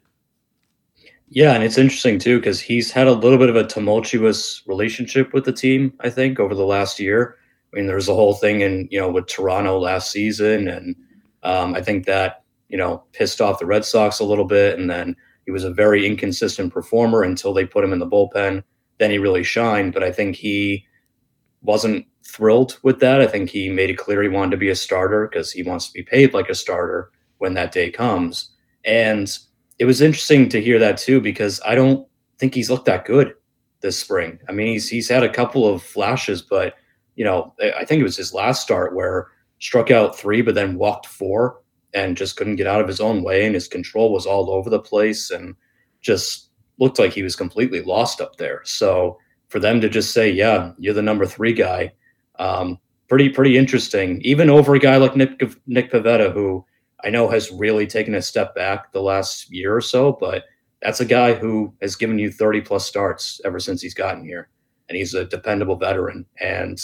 [1.30, 5.34] Yeah and it's interesting too because he's had a little bit of a tumultuous relationship
[5.34, 7.38] with the team i think over the last year
[7.74, 10.96] i mean there's a whole thing in you know with toronto last season and
[11.44, 14.90] um, i think that you know pissed off the red sox a little bit and
[14.90, 18.64] then he was a very inconsistent performer until they put him in the bullpen
[19.00, 20.86] then he really shined but i think he
[21.64, 23.22] wasn't thrilled with that.
[23.22, 25.88] I think he made it clear he wanted to be a starter because he wants
[25.88, 28.50] to be paid like a starter when that day comes.
[28.86, 29.30] And
[29.80, 32.08] it was interesting to hear that too because I don't
[32.38, 33.34] think he's looked that good
[33.82, 34.40] this spring.
[34.48, 36.76] I mean, he's he's had a couple of flashes, but
[37.16, 39.28] you know, I think it was his last start where
[39.60, 41.62] struck out three, but then walked four
[41.94, 44.70] and just couldn't get out of his own way, and his control was all over
[44.70, 45.56] the place and
[46.02, 46.50] just
[46.80, 48.62] looked like he was completely lost up there.
[48.66, 49.18] So
[49.50, 51.94] for them to just say, "Yeah, you're the number three guy,"
[52.40, 54.22] um, pretty pretty interesting.
[54.24, 56.66] Even over a guy like Nick Nick Pivetta, who
[57.04, 60.46] I know has really taken a step back the last year or so, but
[60.82, 64.50] that's a guy who has given you 30 plus starts ever since he's gotten here,
[64.90, 66.26] and he's a dependable veteran.
[66.42, 66.80] And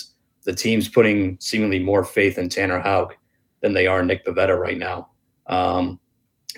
[0.50, 3.16] the team's putting seemingly more faith in Tanner Houck
[3.62, 5.10] than they are Nick Pivetta right now.
[5.46, 6.00] Um,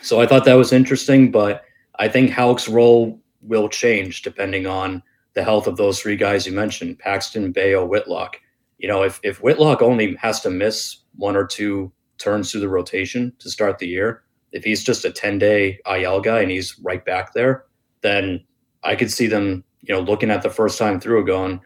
[0.02, 1.66] so I thought that was interesting, but
[2.00, 6.54] I think Houck's role will change depending on the health of those three guys you
[6.54, 8.38] mentioned Paxton, Bello, Whitlock.
[8.78, 12.70] You know, if, if Whitlock only has to miss one or two turns through the
[12.70, 14.24] rotation to start the year,
[14.54, 17.66] if he's just a 10 day IL guy and he's right back there,
[18.00, 18.42] then
[18.84, 21.60] I could see them, you know, looking at the first time through going,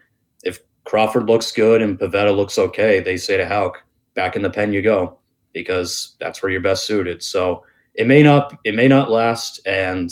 [0.85, 4.73] Crawford looks good and Pivetta looks okay, they say to Houck, back in the pen
[4.73, 5.19] you go,
[5.53, 7.21] because that's where you're best suited.
[7.21, 7.63] So
[7.95, 9.59] it may not it may not last.
[9.65, 10.11] And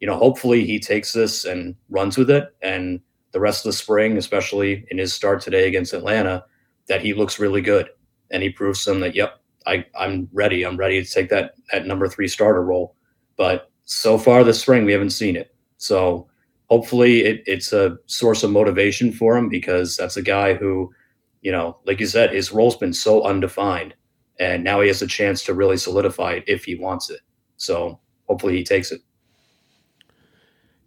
[0.00, 2.54] you know, hopefully he takes this and runs with it.
[2.62, 3.00] And
[3.32, 6.44] the rest of the spring, especially in his start today against Atlanta,
[6.88, 7.88] that he looks really good.
[8.30, 10.64] And he proves them that, yep, I, I'm ready.
[10.64, 12.94] I'm ready to take that, that number three starter role.
[13.36, 15.54] But so far this spring, we haven't seen it.
[15.78, 16.28] So
[16.74, 20.92] hopefully it, it's a source of motivation for him because that's a guy who,
[21.40, 23.94] you know, like you said, his role's been so undefined.
[24.40, 27.20] And now he has a chance to really solidify it if he wants it.
[27.58, 29.02] So hopefully he takes it.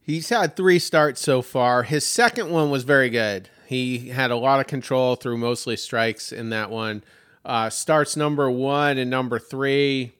[0.01, 1.83] He's had three starts so far.
[1.83, 3.47] His second one was very good.
[3.65, 7.01] He had a lot of control through mostly strikes in that one.
[7.45, 10.15] Uh, starts number one and number three,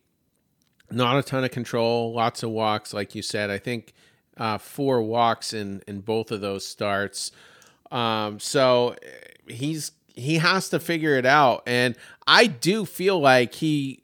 [0.89, 3.49] not a ton of control, lots of walks, like you said.
[3.49, 3.93] I think
[4.37, 7.31] uh, four walks in in both of those starts.
[7.91, 8.95] Um, so
[9.47, 11.95] he's he has to figure it out, and
[12.25, 14.03] I do feel like he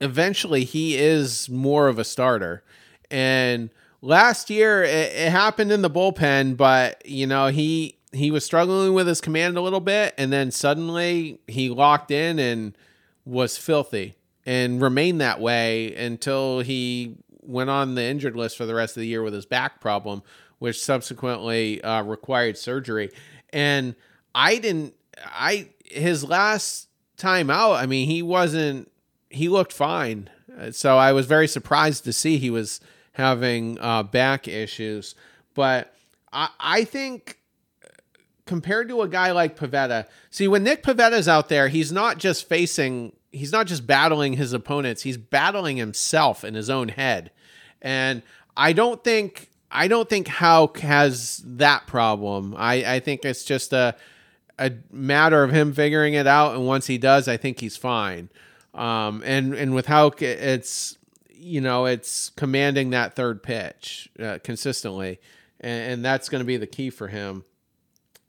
[0.00, 2.62] eventually he is more of a starter,
[3.10, 3.70] and
[4.02, 8.94] last year it, it, happened in the bullpen, but you know he he was struggling
[8.94, 12.76] with his command a little bit, and then suddenly he locked in and
[13.24, 14.14] was filthy
[14.46, 19.00] and remained that way until he went on the injured list for the rest of
[19.00, 20.22] the year with his back problem,
[20.58, 23.10] which subsequently uh, required surgery.
[23.52, 23.94] And
[24.34, 24.94] I didn't.
[25.24, 27.74] I his last time out.
[27.74, 28.90] I mean, he wasn't.
[29.30, 30.30] He looked fine.
[30.70, 32.80] So I was very surprised to see he was
[33.12, 35.14] having uh, back issues.
[35.54, 35.94] But
[36.32, 37.38] I, I think
[38.46, 42.48] compared to a guy like Pivetta, see when Nick Pivetta's out there, he's not just
[42.48, 47.30] facing he's not just battling his opponents, he's battling himself in his own head.
[47.82, 48.22] And
[48.56, 52.54] I don't think I don't think Houck has that problem.
[52.56, 53.96] I, I think it's just a
[54.58, 58.28] a matter of him figuring it out, and once he does, I think he's fine.
[58.72, 60.96] Um, and and with Houck, it's
[61.28, 65.20] you know it's commanding that third pitch uh, consistently,
[65.60, 67.44] and, and that's going to be the key for him.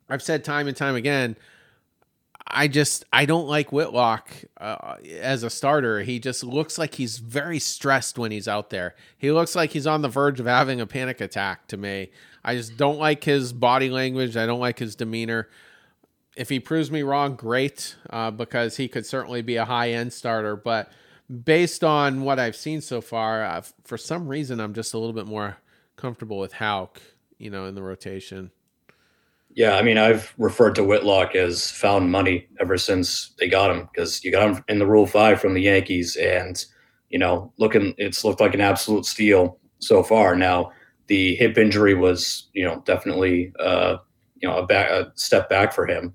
[0.10, 1.36] I've said time and time again,
[2.48, 6.02] I just I don't like Whitlock uh, as a starter.
[6.02, 8.96] He just looks like he's very stressed when he's out there.
[9.18, 12.12] He looks like he's on the verge of having a panic attack to me.
[12.44, 14.38] I just don't like his body language.
[14.38, 15.50] I don't like his demeanor.
[16.38, 20.14] If he proves me wrong, great, uh, because he could certainly be a high end
[20.14, 20.56] starter.
[20.56, 20.92] But
[21.44, 25.14] based on what I've seen so far, uh, for some reason, I'm just a little
[25.14, 25.58] bit more
[25.96, 27.02] comfortable with Houck,
[27.40, 28.52] you know, in the rotation.
[29.56, 33.88] Yeah, I mean, I've referred to Whitlock as found money ever since they got him
[33.92, 36.64] because you got him in the Rule Five from the Yankees, and
[37.10, 40.36] you know, looking, it's looked like an absolute steal so far.
[40.36, 40.72] Now,
[41.08, 43.98] the hip injury was, you know, definitely, uh,
[44.42, 46.14] you know, a, back, a step back for him.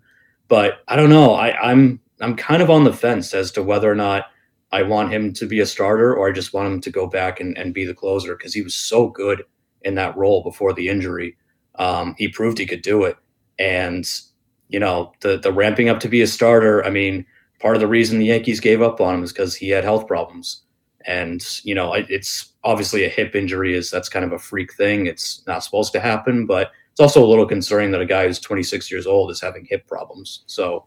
[0.48, 1.32] But I don't know.
[1.34, 4.26] I, I'm I'm kind of on the fence as to whether or not
[4.72, 7.40] I want him to be a starter or I just want him to go back
[7.40, 9.44] and, and be the closer because he was so good
[9.82, 11.36] in that role before the injury.
[11.76, 13.16] Um, he proved he could do it.
[13.60, 14.10] And,
[14.68, 17.26] you know, the the ramping up to be a starter, I mean,
[17.60, 20.08] part of the reason the Yankees gave up on him is because he had health
[20.08, 20.62] problems.
[21.06, 25.06] And, you know, it's obviously a hip injury is that's kind of a freak thing.
[25.06, 28.38] It's not supposed to happen, but it's also a little concerning that a guy who's
[28.38, 30.42] 26 years old is having hip problems.
[30.46, 30.84] So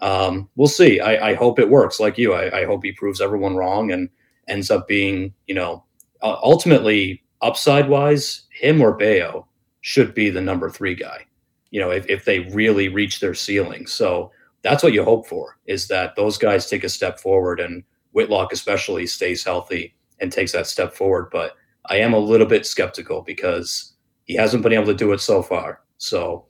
[0.00, 1.00] um, we'll see.
[1.00, 2.32] I, I, hope it works like you.
[2.32, 4.08] I, I, hope he proves everyone wrong and
[4.48, 5.84] ends up being, you know,
[6.22, 9.46] ultimately upside wise, him or Bello
[9.82, 11.26] should be the number three guy
[11.70, 13.86] you know, if, if they really reach their ceiling.
[13.86, 17.82] So that's what you hope for is that those guys take a step forward and
[18.12, 21.28] Whitlock especially stays healthy and takes that step forward.
[21.30, 21.54] But
[21.86, 25.42] I am a little bit skeptical because he hasn't been able to do it so
[25.42, 25.82] far.
[25.98, 26.46] So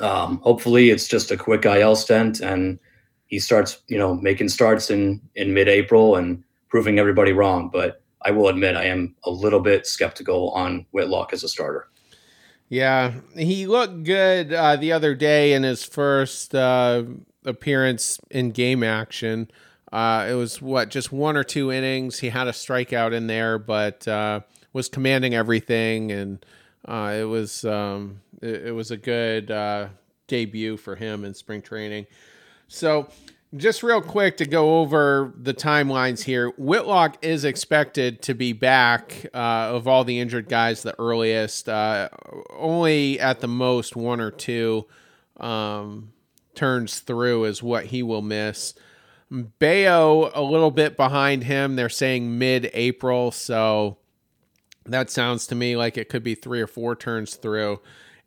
[0.00, 2.78] um, hopefully it's just a quick IL stint and
[3.26, 7.70] he starts, you know, making starts in in mid-April and proving everybody wrong.
[7.72, 11.89] But I will admit I am a little bit skeptical on Whitlock as a starter.
[12.70, 17.02] Yeah, he looked good uh, the other day in his first uh,
[17.44, 19.50] appearance in game action.
[19.90, 22.20] Uh, it was what just one or two innings.
[22.20, 24.40] He had a strikeout in there, but uh,
[24.72, 26.46] was commanding everything, and
[26.86, 29.88] uh, it was um, it, it, was a good uh,
[30.28, 32.06] debut for him in spring training.
[32.68, 33.08] So
[33.56, 36.50] just real quick to go over the timelines here.
[36.56, 41.68] Whitlock is expected to be back uh, of all the injured guys the earliest.
[41.68, 42.08] Uh,
[42.50, 44.86] only at the most one or two
[45.38, 46.12] um,
[46.54, 48.74] turns through is what he will miss.
[49.30, 51.76] Bello a little bit behind him.
[51.76, 53.98] They're saying mid April, so
[54.86, 57.80] that sounds to me like it could be three or four turns through.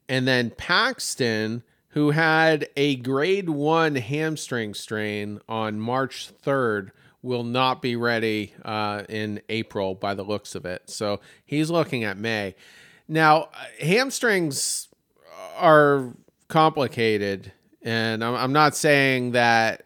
[0.09, 6.89] And then Paxton who had a grade one hamstring strain on March 3rd,
[7.21, 10.89] will not be ready uh, in April by the looks of it.
[10.89, 12.56] So he's looking at May.
[13.08, 14.89] Now, hamstrings
[15.58, 16.13] are
[16.47, 19.86] complicated, and I'm, I'm not saying that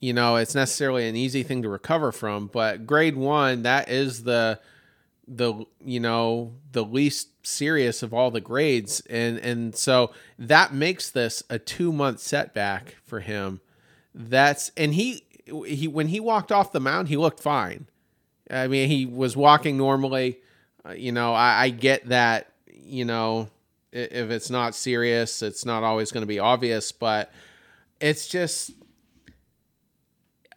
[0.00, 4.24] you know it's necessarily an easy thing to recover from, but grade one that is
[4.24, 4.60] the
[5.26, 9.00] the you know the least serious of all the grades.
[9.08, 13.60] And and so that makes this a 2 month setback for him.
[14.14, 15.24] That's and he
[15.66, 17.86] he when he walked off the mound he looked fine.
[18.50, 20.38] I mean he was walking normally.
[20.86, 23.48] Uh, you know I, I get that you know
[23.92, 27.32] if it's not serious it's not always going to be obvious but
[28.00, 28.72] it's just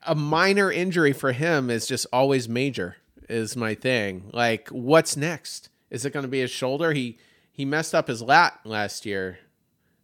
[0.05, 2.97] a minor injury for him is just always major
[3.29, 4.29] is my thing.
[4.33, 5.69] Like, what's next?
[5.89, 6.93] Is it going to be his shoulder?
[6.93, 7.17] He
[7.51, 9.39] he messed up his lat last year.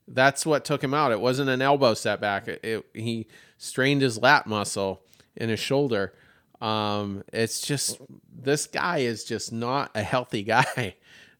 [0.08, 1.12] That's what took him out.
[1.12, 2.48] It wasn't an elbow setback.
[2.48, 5.02] It, it, he strained his lat muscle
[5.36, 6.14] in his shoulder.
[6.62, 8.02] Um, it's just
[8.34, 10.96] this guy is just not a healthy guy.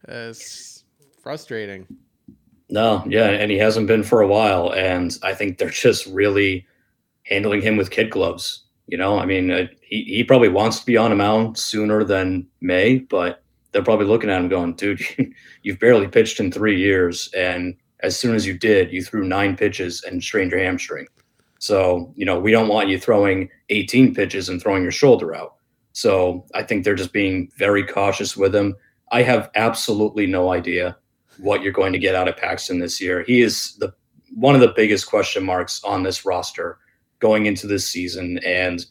[0.06, 0.84] it's
[1.22, 1.86] frustrating.
[2.70, 6.66] No, yeah, and he hasn't been for a while, and I think they're just really
[7.24, 8.63] handling him with kid gloves.
[8.86, 12.04] You know, I mean, uh, he, he probably wants to be on a mound sooner
[12.04, 15.02] than May, but they're probably looking at him going, dude,
[15.62, 17.30] you've barely pitched in three years.
[17.36, 21.06] And as soon as you did, you threw nine pitches and strained your hamstring.
[21.58, 25.54] So, you know, we don't want you throwing 18 pitches and throwing your shoulder out.
[25.92, 28.74] So I think they're just being very cautious with him.
[29.12, 30.96] I have absolutely no idea
[31.38, 33.22] what you're going to get out of Paxton this year.
[33.22, 33.94] He is the
[34.34, 36.78] one of the biggest question marks on this roster
[37.20, 38.38] going into this season.
[38.44, 38.84] And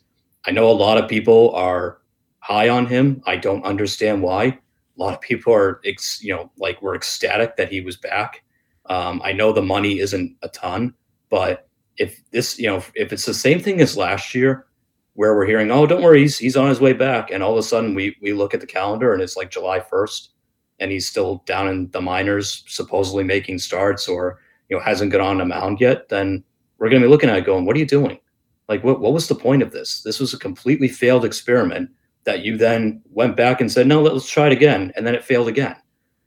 [0.46, 2.00] I know a lot of people are
[2.40, 3.22] high on him.
[3.26, 4.46] I don't understand why.
[4.46, 4.60] A
[4.98, 8.44] lot of people are, ex, you know, like we're ecstatic that he was back.
[8.88, 10.94] Um, I know the money isn't a ton,
[11.30, 11.68] but
[11.98, 14.68] if this, you know, if it's the same thing as last year,
[15.16, 17.58] where we're hearing, oh, don't worry, he's, he's on his way back, and all of
[17.58, 20.32] a sudden we we look at the calendar and it's like July first,
[20.80, 25.22] and he's still down in the minors, supposedly making starts, or you know hasn't got
[25.22, 26.44] on a mound yet, then
[26.84, 28.20] we're going to be looking at it going, what are you doing?
[28.68, 30.02] Like, what what was the point of this?
[30.02, 31.90] This was a completely failed experiment
[32.26, 35.24] that you then went back and said, no, let's try it again, and then it
[35.24, 35.78] failed again.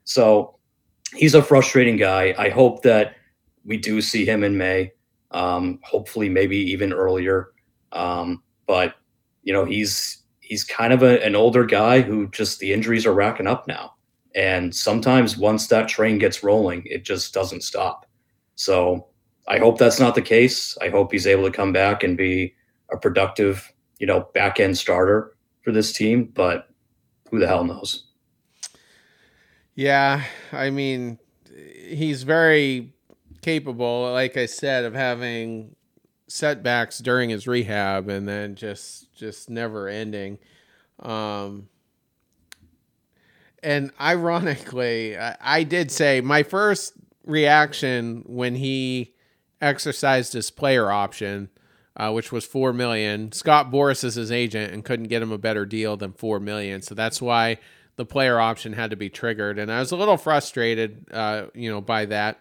[0.05, 0.57] So
[1.15, 2.35] he's a frustrating guy.
[2.39, 3.17] I hope that
[3.67, 4.93] we do see him in May.
[5.31, 7.51] Um, hopefully, maybe even earlier.
[7.93, 8.95] Um, but
[9.43, 13.13] you know, he's he's kind of a, an older guy who just the injuries are
[13.13, 13.97] racking up now.
[14.35, 18.07] And sometimes once that train gets rolling, it just doesn't stop.
[18.55, 19.09] So
[19.49, 20.77] I hope that's not the case.
[20.81, 22.55] I hope he's able to come back and be
[22.93, 26.25] a productive, you know, back end starter for this team.
[26.35, 26.69] But
[27.31, 28.05] who the hell knows?
[29.75, 31.19] Yeah, I mean,
[31.55, 32.95] he's very
[33.43, 35.77] capable, like I said, of having
[36.29, 40.39] setbacks during his rehab and then just just never ending.
[40.99, 41.69] Um,
[43.63, 46.95] and ironically, I, I did say my first
[47.25, 49.15] reaction when he
[49.61, 51.49] exercised his player option,
[51.97, 53.33] uh, which was four million.
[53.33, 56.83] Scott Boras is his agent and couldn't get him a better deal than four million,
[56.83, 57.59] so that's why
[57.97, 59.59] the player option had to be triggered.
[59.59, 62.41] And I was a little frustrated, uh, you know, by that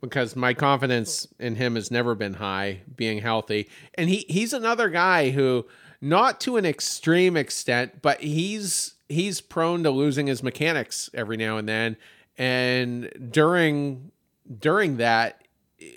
[0.00, 3.68] because my confidence in him has never been high, being healthy.
[3.94, 5.66] And he he's another guy who,
[6.00, 11.56] not to an extreme extent, but he's he's prone to losing his mechanics every now
[11.56, 11.96] and then.
[12.36, 14.10] And during
[14.58, 15.42] during that,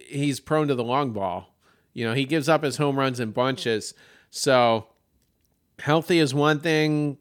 [0.07, 1.55] he's prone to the long ball.
[1.93, 3.93] You know, he gives up his home runs in bunches.
[4.29, 4.87] So
[5.79, 7.17] healthy is one thing.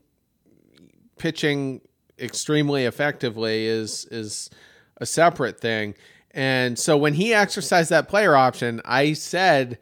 [1.19, 1.81] Pitching
[2.19, 4.51] extremely effectively is is
[4.99, 5.95] a separate thing.
[6.33, 9.79] And so when he exercised that player option, I said,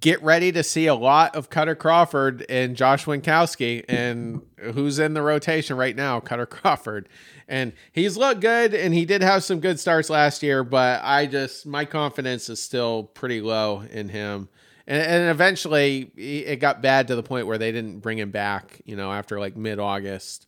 [0.00, 3.84] get ready to see a lot of Kutter Crawford and Josh Winckowski.
[3.88, 6.20] And who's in the rotation right now?
[6.20, 7.08] Kutter Crawford.
[7.48, 11.26] And he's looked good and he did have some good starts last year, but I
[11.26, 14.50] just, my confidence is still pretty low in him.
[14.86, 18.82] And, and eventually it got bad to the point where they didn't bring him back,
[18.84, 20.46] you know, after like mid August.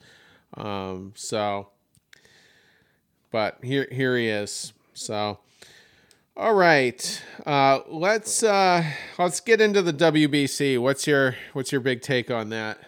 [0.55, 1.68] Um, so,
[3.30, 4.74] but here, here he is.
[4.92, 5.38] So,
[6.36, 8.84] all right, uh, let's uh,
[9.18, 10.78] let's get into the WBC.
[10.78, 12.78] What's your what's your big take on that?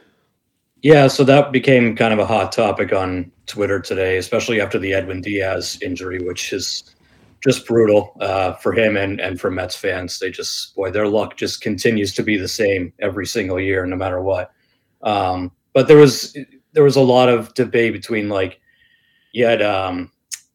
[0.82, 4.92] Yeah, so that became kind of a hot topic on Twitter today, especially after the
[4.92, 6.94] Edwin Diaz injury, which is
[7.42, 10.18] just brutal uh, for him and and for Mets fans.
[10.18, 13.94] They just boy, their luck just continues to be the same every single year, no
[13.94, 14.50] matter what.
[15.02, 16.36] Um, but there was
[16.72, 18.60] there was a lot of debate between like
[19.32, 20.10] you had um,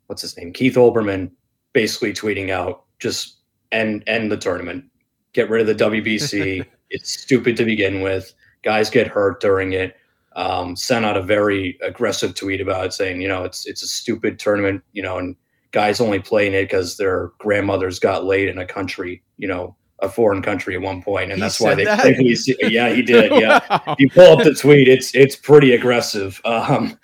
[0.08, 1.32] what's his name, Keith Olbermann,
[1.72, 3.38] basically tweeting out just
[3.72, 4.84] end end the tournament,
[5.32, 6.66] get rid of the WBC.
[6.90, 8.34] it's stupid to begin with.
[8.64, 9.96] Guys get hurt during it.
[10.38, 13.88] Um, sent out a very aggressive tweet about it, saying, you know, it's it's a
[13.88, 15.36] stupid tournament, you know, and
[15.72, 20.10] guys only playing it because their grandmothers got laid in a country, you know, a
[20.10, 21.86] foreign country at one point, and he that's why they.
[21.86, 22.72] That?
[22.72, 23.32] Yeah, he did.
[23.32, 23.96] Yeah, wow.
[23.98, 24.88] you pull up the tweet.
[24.88, 26.42] It's it's pretty aggressive.
[26.48, 27.00] Um,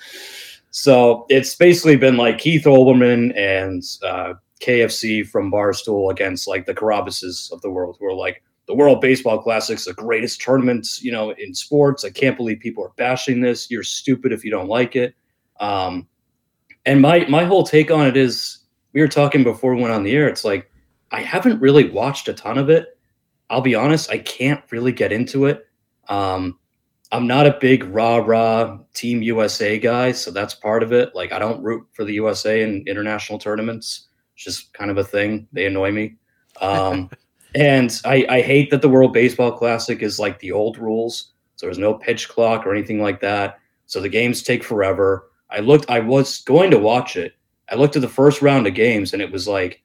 [0.72, 6.74] so it's basically been like Keith Olbermann and uh, KFC from Barstool against like the
[6.74, 11.12] Carrabises of the world, who are like the World Baseball Classic's the greatest tournament, you
[11.12, 12.06] know, in sports.
[12.06, 13.70] I can't believe people are bashing this.
[13.70, 15.16] You're stupid if you don't like it.
[15.60, 16.08] Um,
[16.86, 18.60] and my my whole take on it is,
[18.94, 20.28] we were talking before we went on the air.
[20.28, 20.70] It's like
[21.12, 22.98] I haven't really watched a ton of it.
[23.50, 25.68] I'll be honest, I can't really get into it.
[26.08, 26.58] Um,
[27.12, 31.14] I'm not a big rah rah Team USA guy, so that's part of it.
[31.14, 34.08] Like I don't root for the USA in international tournaments.
[34.36, 35.48] It's just kind of a thing.
[35.52, 36.16] They annoy me.
[36.60, 37.10] Um,
[37.56, 41.34] and I, I hate that the World Baseball Classic is like the old rules.
[41.56, 43.60] So there's no pitch clock or anything like that.
[43.86, 45.30] So the games take forever.
[45.50, 45.90] I looked.
[45.90, 47.34] I was going to watch it.
[47.70, 49.84] I looked at the first round of games, and it was like,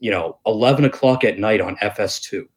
[0.00, 2.38] you know, 11 o'clock at night on FS2.
[2.38, 2.48] And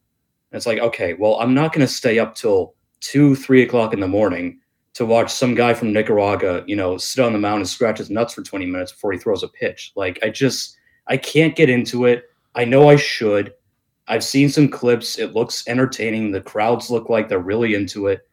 [0.51, 3.99] it's like, okay, well, I'm not going to stay up till two, three o'clock in
[3.99, 4.60] the morning
[4.93, 8.10] to watch some guy from Nicaragua, you know, sit on the mound and scratch his
[8.10, 9.91] nuts for 20 minutes before he throws a pitch.
[9.95, 10.78] Like, I just,
[11.08, 12.24] I can't get into it.
[12.56, 13.53] I know I should.
[14.08, 15.18] I've seen some clips.
[15.18, 16.32] It looks entertaining.
[16.32, 18.28] The crowds look like they're really into it.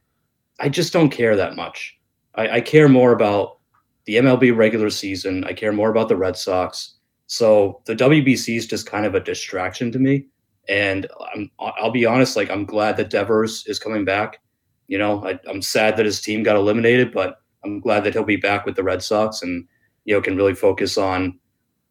[0.60, 1.98] I just don't care that much.
[2.34, 3.58] I, I care more about
[4.04, 5.44] the MLB regular season.
[5.44, 6.96] I care more about the Red Sox.
[7.26, 10.26] So the WBC is just kind of a distraction to me.
[10.68, 14.40] And I'm, I'll be honest, like I'm glad that Devers is coming back.
[14.88, 18.24] You know, I, I'm sad that his team got eliminated, but I'm glad that he'll
[18.24, 19.66] be back with the Red Sox and
[20.04, 21.38] you know can really focus on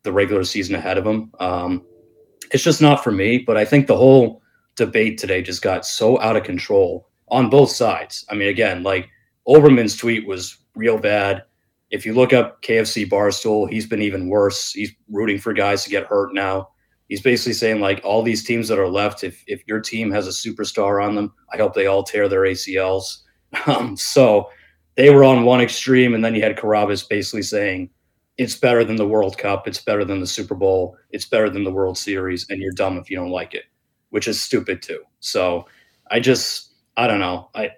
[0.03, 1.31] the regular season ahead of him.
[1.39, 1.85] Um,
[2.51, 4.41] it's just not for me, but I think the whole
[4.75, 8.25] debate today just got so out of control on both sides.
[8.29, 9.09] I mean, again, like
[9.47, 11.43] Olbermann's tweet was real bad.
[11.89, 14.71] If you look up KFC Barstool, he's been even worse.
[14.71, 16.69] He's rooting for guys to get hurt now.
[17.09, 20.27] He's basically saying like all these teams that are left, if if your team has
[20.27, 23.19] a superstar on them, I hope they all tear their ACLs.
[23.67, 24.49] Um, so
[24.95, 27.89] they were on one extreme, and then you had Carrabis basically saying
[28.41, 31.63] it's better than the World Cup, it's better than the Super Bowl, it's better than
[31.63, 33.65] the World Series, and you're dumb if you don't like it,
[34.09, 35.03] which is stupid too.
[35.19, 35.67] So
[36.09, 37.49] I just I don't know.
[37.53, 37.69] I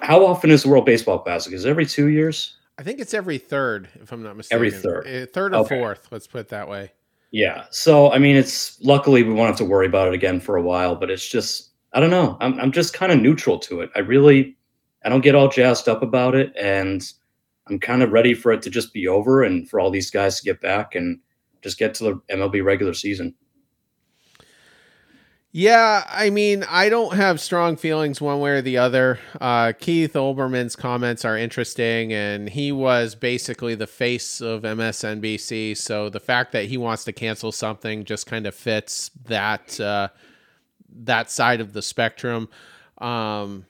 [0.00, 1.52] how often is the World Baseball Classic?
[1.52, 2.56] Is it every two years?
[2.78, 4.56] I think it's every third, if I'm not mistaken.
[4.56, 5.78] Every third, uh, third or okay.
[5.78, 6.08] fourth.
[6.10, 6.90] Let's put it that way.
[7.30, 7.66] Yeah.
[7.70, 10.62] So I mean, it's luckily we won't have to worry about it again for a
[10.62, 10.96] while.
[10.96, 12.38] But it's just I don't know.
[12.40, 13.90] I'm I'm just kind of neutral to it.
[13.94, 14.56] I really
[15.04, 17.06] I don't get all jazzed up about it, and
[17.68, 20.38] I'm kind of ready for it to just be over and for all these guys
[20.38, 21.20] to get back and
[21.62, 23.34] just get to the MLB regular season.
[25.56, 29.20] Yeah, I mean, I don't have strong feelings one way or the other.
[29.40, 35.76] Uh, Keith Olbermann's comments are interesting, and he was basically the face of MSNBC.
[35.76, 40.08] So the fact that he wants to cancel something just kind of fits that uh,
[41.04, 42.48] that side of the spectrum.
[42.98, 43.64] Um,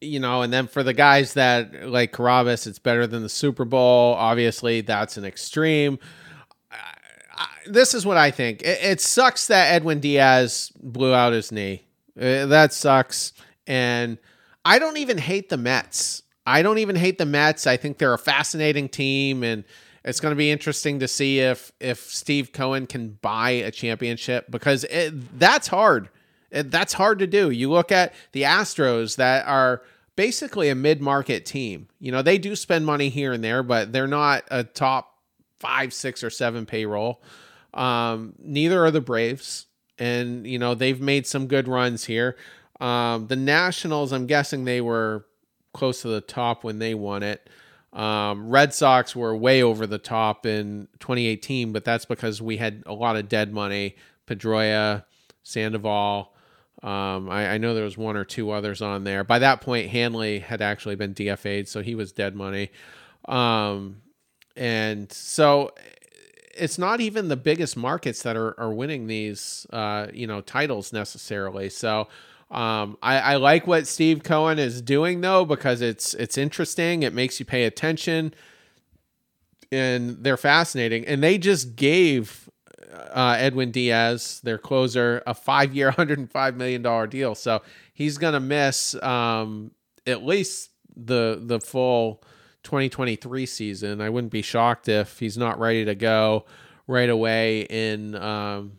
[0.00, 3.64] you know, and then for the guys that like Carrabis, it's better than the Super
[3.64, 4.14] Bowl.
[4.14, 5.98] Obviously, that's an extreme
[7.66, 8.62] this is what I think.
[8.62, 11.82] It, it, sucks that Edwin Diaz blew out his knee.
[12.18, 13.32] Uh, that sucks.
[13.66, 14.18] And
[14.64, 16.22] I don't even hate the Mets.
[16.46, 17.66] I don't even hate the Mets.
[17.66, 19.64] I think they're a fascinating team, and
[20.04, 24.50] it's going to be interesting to see if if Steve Cohen can buy a championship
[24.50, 26.08] because it, that's hard.
[26.50, 27.50] That's hard to do.
[27.50, 29.82] You look at the Astros that are
[30.16, 31.88] basically a mid-market team.
[31.98, 35.14] You know, they do spend money here and there, but they're not a top
[35.58, 37.22] five, six, or seven payroll.
[37.74, 39.66] Um, neither are the Braves,
[39.98, 42.36] and you know they've made some good runs here.
[42.80, 45.26] Um, the Nationals, I'm guessing they were
[45.72, 47.48] close to the top when they won it.
[47.92, 52.82] Um, Red Sox were way over the top in 2018, but that's because we had
[52.86, 53.96] a lot of dead money.
[54.26, 55.04] Pedroia,
[55.42, 56.32] Sandoval.
[56.82, 59.22] Um, I, I, know there was one or two others on there.
[59.22, 62.70] By that point, Hanley had actually been DFA'd, so he was dead money.
[63.26, 64.00] Um,
[64.56, 65.72] and so
[66.54, 70.92] it's not even the biggest markets that are, are winning these uh, you know titles
[70.92, 71.68] necessarily.
[71.68, 72.08] So
[72.50, 77.02] um, I, I like what Steve Cohen is doing though because it's it's interesting.
[77.02, 78.34] It makes you pay attention,
[79.70, 81.06] and they're fascinating.
[81.06, 82.49] And they just gave
[82.92, 87.34] uh, Edwin Diaz, their closer, a five-year, hundred and five million dollar deal.
[87.34, 87.62] So
[87.92, 89.72] he's gonna miss um,
[90.06, 92.22] at least the the full
[92.62, 94.00] 2023 season.
[94.00, 96.44] I wouldn't be shocked if he's not ready to go
[96.86, 98.72] right away in um,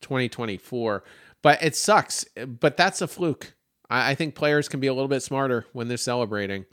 [0.00, 1.04] 2024.
[1.42, 2.24] But it sucks.
[2.46, 3.54] But that's a fluke.
[3.90, 6.64] I, I, think players can be a little bit smarter when they're celebrating.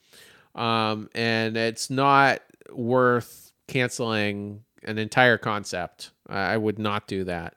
[0.56, 2.42] Um, and it's not
[2.72, 6.12] worth canceling an entire concept.
[6.30, 7.56] I, would not do that.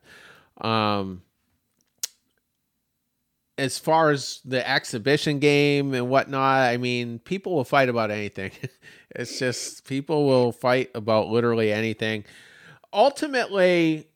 [0.60, 1.22] Um,
[3.58, 8.50] as far as the exhibition game and whatnot, I mean, people will fight about anything.
[9.14, 12.24] it's just people will fight about literally anything.
[12.92, 14.08] Ultimately,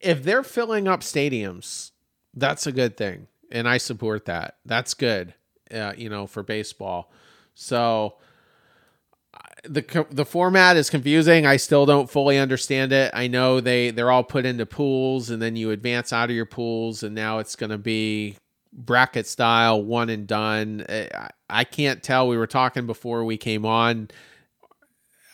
[0.00, 1.90] if they're filling up stadiums,
[2.34, 4.56] that's a good thing, and I support that.
[4.64, 5.34] That's good,
[5.72, 7.12] uh, you know, for baseball.
[7.54, 8.14] So
[9.64, 11.46] the the format is confusing.
[11.46, 13.10] I still don't fully understand it.
[13.14, 16.46] I know they they're all put into pools and then you advance out of your
[16.46, 18.36] pools and now it's going to be
[18.72, 20.84] bracket style one and done.
[20.88, 22.28] I, I can't tell.
[22.28, 24.08] We were talking before we came on.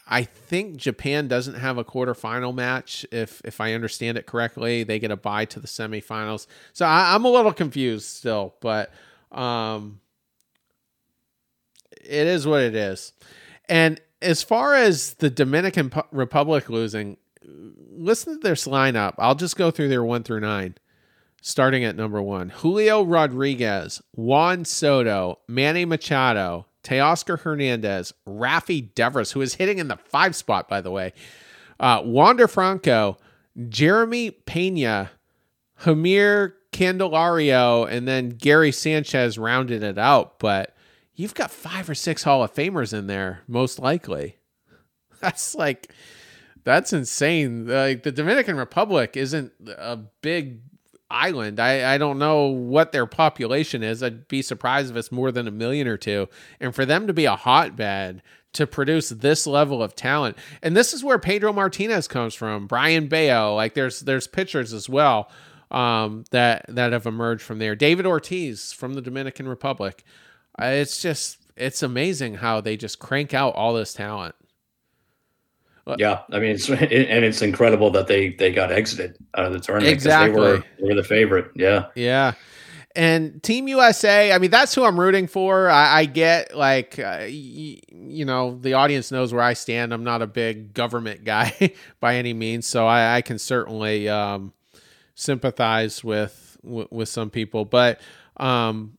[0.06, 3.06] I think Japan doesn't have a quarterfinal match.
[3.10, 6.46] If if I understand it correctly, they get a bye to the semifinals.
[6.72, 8.92] So I, am a little confused still, but
[9.32, 10.00] um,
[11.90, 13.12] it is what it is.
[13.68, 19.14] And as far as the Dominican Republic losing, listen to this lineup.
[19.18, 20.74] I'll just go through their one through nine.
[21.42, 29.42] Starting at number one, Julio Rodriguez, Juan Soto, Manny Machado, Teoscar Hernandez, Rafi Devers, who
[29.42, 31.12] is hitting in the five spot, by the way,
[31.78, 33.18] uh, Wander Franco,
[33.68, 35.10] Jeremy Pena,
[35.82, 40.38] Jeimer Candelario, and then Gary Sanchez rounded it out.
[40.38, 40.73] But
[41.14, 44.36] you've got five or six Hall of Famers in there, most likely.
[45.20, 45.92] That's like
[46.64, 47.66] that's insane.
[47.66, 50.60] Like the Dominican Republic isn't a big
[51.10, 51.60] island.
[51.60, 54.02] I, I don't know what their population is.
[54.02, 56.28] I'd be surprised if it's more than a million or two.
[56.60, 58.22] And for them to be a hotbed
[58.54, 63.08] to produce this level of talent, and this is where Pedro Martinez comes from, Brayan
[63.08, 63.54] Bello.
[63.54, 65.30] Like there's there's pitchers as well
[65.70, 67.76] um, that that have emerged from there.
[67.76, 70.04] David Ortiz from the Dominican Republic.
[70.58, 74.34] It's just it's amazing how they just crank out all this talent.
[75.98, 79.60] Yeah, I mean, it's and it's incredible that they they got exited out of the
[79.60, 80.32] tournament exactly.
[80.32, 81.50] they were they were the favorite.
[81.54, 82.32] Yeah, yeah.
[82.96, 85.68] And Team USA, I mean, that's who I'm rooting for.
[85.68, 89.92] I, I get like, uh, y- you know, the audience knows where I stand.
[89.92, 94.52] I'm not a big government guy by any means, so I, I can certainly um,
[95.16, 98.00] sympathize with, with, with some people, but
[98.36, 98.96] um,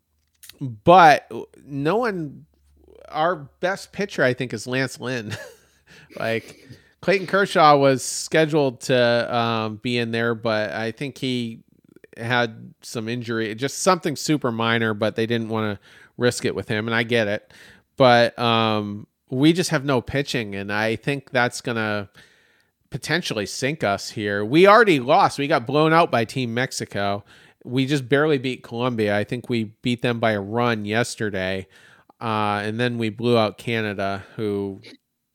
[0.62, 1.32] but
[1.66, 2.46] no one.
[3.10, 5.38] Our best pitcher, I think, is Lance Lynn.
[6.20, 6.68] like
[7.02, 11.62] Clayton Kershaw was scheduled to um, be in there, but I think he
[12.18, 15.86] had some injury, just something super minor, but they didn't want to
[16.18, 17.54] risk it with him, and I get it.
[17.98, 22.10] But um, we just have no pitching, and I think that's gonna
[22.90, 24.44] potentially sink us here.
[24.44, 25.38] We already lost.
[25.38, 27.24] We got blown out by Team Mexico.
[27.66, 29.18] We just barely beat Colombia.
[29.18, 31.68] I think we beat them by a run yesterday.
[32.22, 34.82] Uh, and then we blew out Canada, who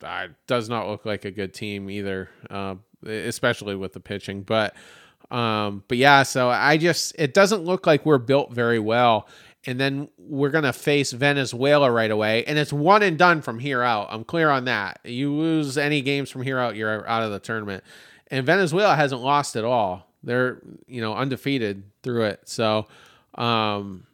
[0.02, 4.42] uh, does not look like a good team either, uh, especially with the pitching.
[4.42, 4.74] But
[5.30, 9.28] um, but yeah, so I just it doesn't look like we're built very well.
[9.66, 13.82] And then we're gonna face Venezuela right away, and it's one and done from here
[13.82, 14.08] out.
[14.10, 15.00] I'm clear on that.
[15.04, 17.84] You lose any games from here out, you're out of the tournament.
[18.28, 20.09] And Venezuela hasn't lost at all.
[20.22, 22.40] They're you know undefeated through it.
[22.44, 22.86] So,
[23.34, 24.06] um,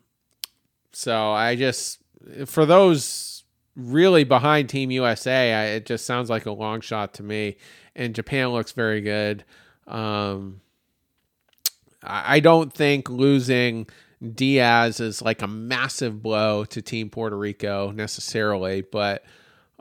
[0.92, 1.98] so I just
[2.46, 3.44] for those
[3.76, 7.57] really behind Team USA, I, it just sounds like a long shot to me.
[7.94, 9.44] And Japan looks very good.
[9.86, 10.61] Um,
[12.02, 13.88] I, I don't think losing
[14.34, 19.24] Diaz is like a massive blow to Team Puerto Rico necessarily, but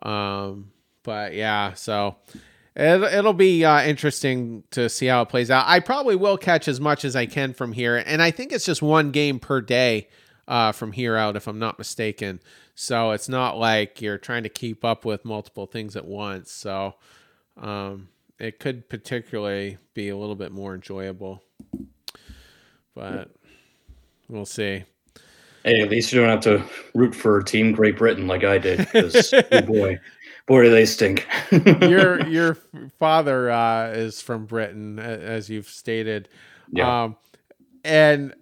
[0.04, 0.72] um,
[1.04, 2.18] but yeah, so
[2.76, 5.66] it, it'll be uh, interesting to see how it plays out.
[5.68, 8.66] I probably will catch as much as I can from here, and I think it's
[8.66, 10.10] just one game per day
[10.48, 12.40] uh, from here out, if I'm not mistaken.
[12.76, 16.52] So it's not like you're trying to keep up with multiple things at once.
[16.52, 16.96] So
[17.58, 18.10] um,
[18.40, 21.42] it could particularly be a little bit more enjoyable,
[22.94, 23.32] but
[24.28, 24.84] we'll see.
[25.64, 26.64] Hey, at least you don't have to
[26.94, 28.80] root for Team Great Britain like I did.
[28.80, 29.98] Because oh boy,
[30.48, 31.28] boy, do they stink.
[31.82, 32.58] your your
[33.00, 36.30] father uh, is from Britain, as you've stated.
[36.72, 37.04] Yeah.
[37.04, 37.18] Um,
[37.84, 38.34] and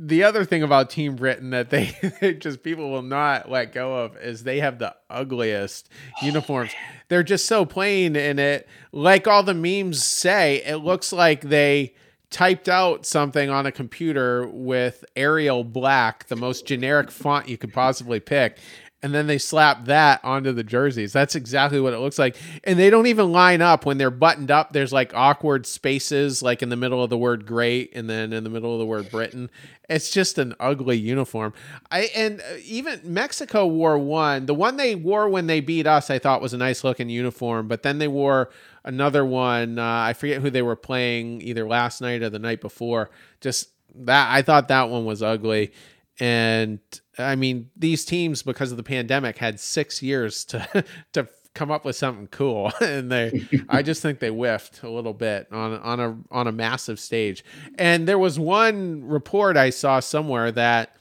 [0.00, 4.04] the other thing about Team Britain that they, they just people will not let go
[4.04, 5.88] of is they have the ugliest
[6.22, 6.70] uniforms.
[7.08, 8.68] They're just so plain in it.
[8.92, 11.94] Like all the memes say, it looks like they
[12.30, 17.72] typed out something on a computer with Arial Black, the most generic font you could
[17.72, 18.58] possibly pick,
[19.00, 21.12] and then they slap that onto the jerseys.
[21.12, 22.36] That's exactly what it looks like.
[22.64, 24.72] And they don't even line up when they're buttoned up.
[24.72, 28.42] There's like awkward spaces, like in the middle of the word great and then in
[28.42, 29.50] the middle of the word Britain.
[29.88, 31.54] It's just an ugly uniform.
[31.92, 34.46] I and even Mexico wore one.
[34.46, 37.68] The one they wore when they beat us, I thought was a nice looking uniform,
[37.68, 38.50] but then they wore
[38.84, 39.78] another one.
[39.78, 43.10] Uh, I forget who they were playing either last night or the night before.
[43.40, 45.72] Just that I thought that one was ugly.
[46.20, 46.80] And
[47.18, 51.84] I mean, these teams because of the pandemic had six years to to come up
[51.84, 56.00] with something cool, and they, I just think they whiffed a little bit on on
[56.00, 57.44] a on a massive stage.
[57.76, 60.94] And there was one report I saw somewhere that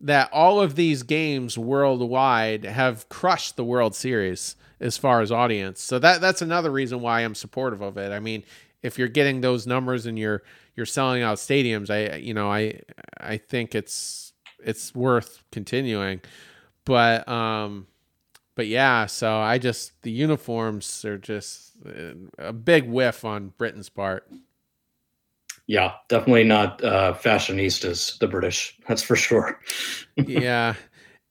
[0.00, 5.80] that all of these games worldwide have crushed the World Series as far as audience.
[5.80, 8.12] So that that's another reason why I'm supportive of it.
[8.12, 8.44] I mean,
[8.82, 10.42] if you're getting those numbers and you're
[10.76, 12.80] you're selling out stadiums, I you know I
[13.18, 14.33] I think it's
[14.64, 16.20] it's worth continuing.
[16.84, 17.86] But um
[18.54, 21.72] but yeah, so I just the uniforms are just
[22.38, 24.28] a big whiff on Britain's part.
[25.66, 28.78] Yeah, definitely not uh, fashionistas, the British.
[28.86, 29.58] That's for sure.
[30.16, 30.74] yeah.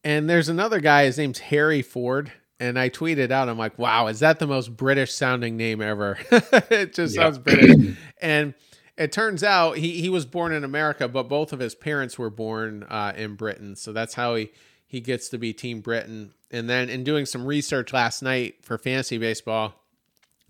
[0.02, 2.32] And there's another guy, his name's Harry Ford.
[2.60, 6.18] And I tweeted out, I'm like, wow, is that the most British sounding name ever?
[6.70, 7.22] it just yeah.
[7.22, 7.96] sounds British.
[8.20, 8.54] and
[8.96, 12.30] it turns out he, he was born in America, but both of his parents were
[12.30, 13.76] born uh, in Britain.
[13.76, 14.50] So that's how he,
[14.86, 16.32] he gets to be Team Britain.
[16.50, 19.74] And then in doing some research last night for fantasy baseball,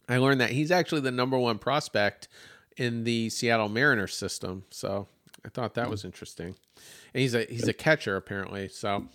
[0.09, 2.29] I learned that he's actually the number one prospect
[2.77, 4.65] in the Seattle Mariners system.
[4.71, 5.09] So
[5.45, 6.55] I thought that was interesting.
[7.15, 8.69] And he's a he's a catcher apparently.
[8.69, 9.07] So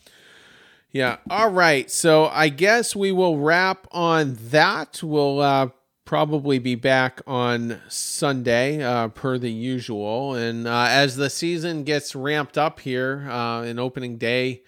[0.92, 1.18] yeah.
[1.30, 1.92] All right.
[1.92, 5.04] So I guess we will wrap on that.
[5.04, 5.70] We'll uh,
[6.06, 10.34] probably be back on Sunday, uh, per the usual.
[10.34, 14.64] And uh, as the season gets ramped up here, uh, and opening day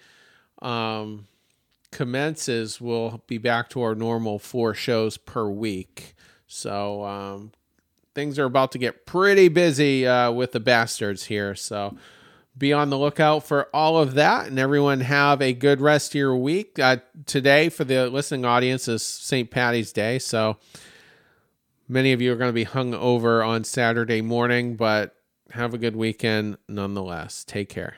[0.60, 1.26] um,
[1.90, 6.14] commences, we'll be back to our normal four shows per week.
[6.46, 7.52] So um,
[8.14, 11.54] things are about to get pretty busy uh, with the bastards here.
[11.54, 11.96] So
[12.56, 16.16] be on the lookout for all of that and everyone have a good rest of
[16.16, 20.58] your week uh, today for the listening audience is st patty's day so
[21.88, 25.14] Many of you are going to be hung over on Saturday morning, but
[25.50, 27.44] have a good weekend nonetheless.
[27.44, 27.96] Take care.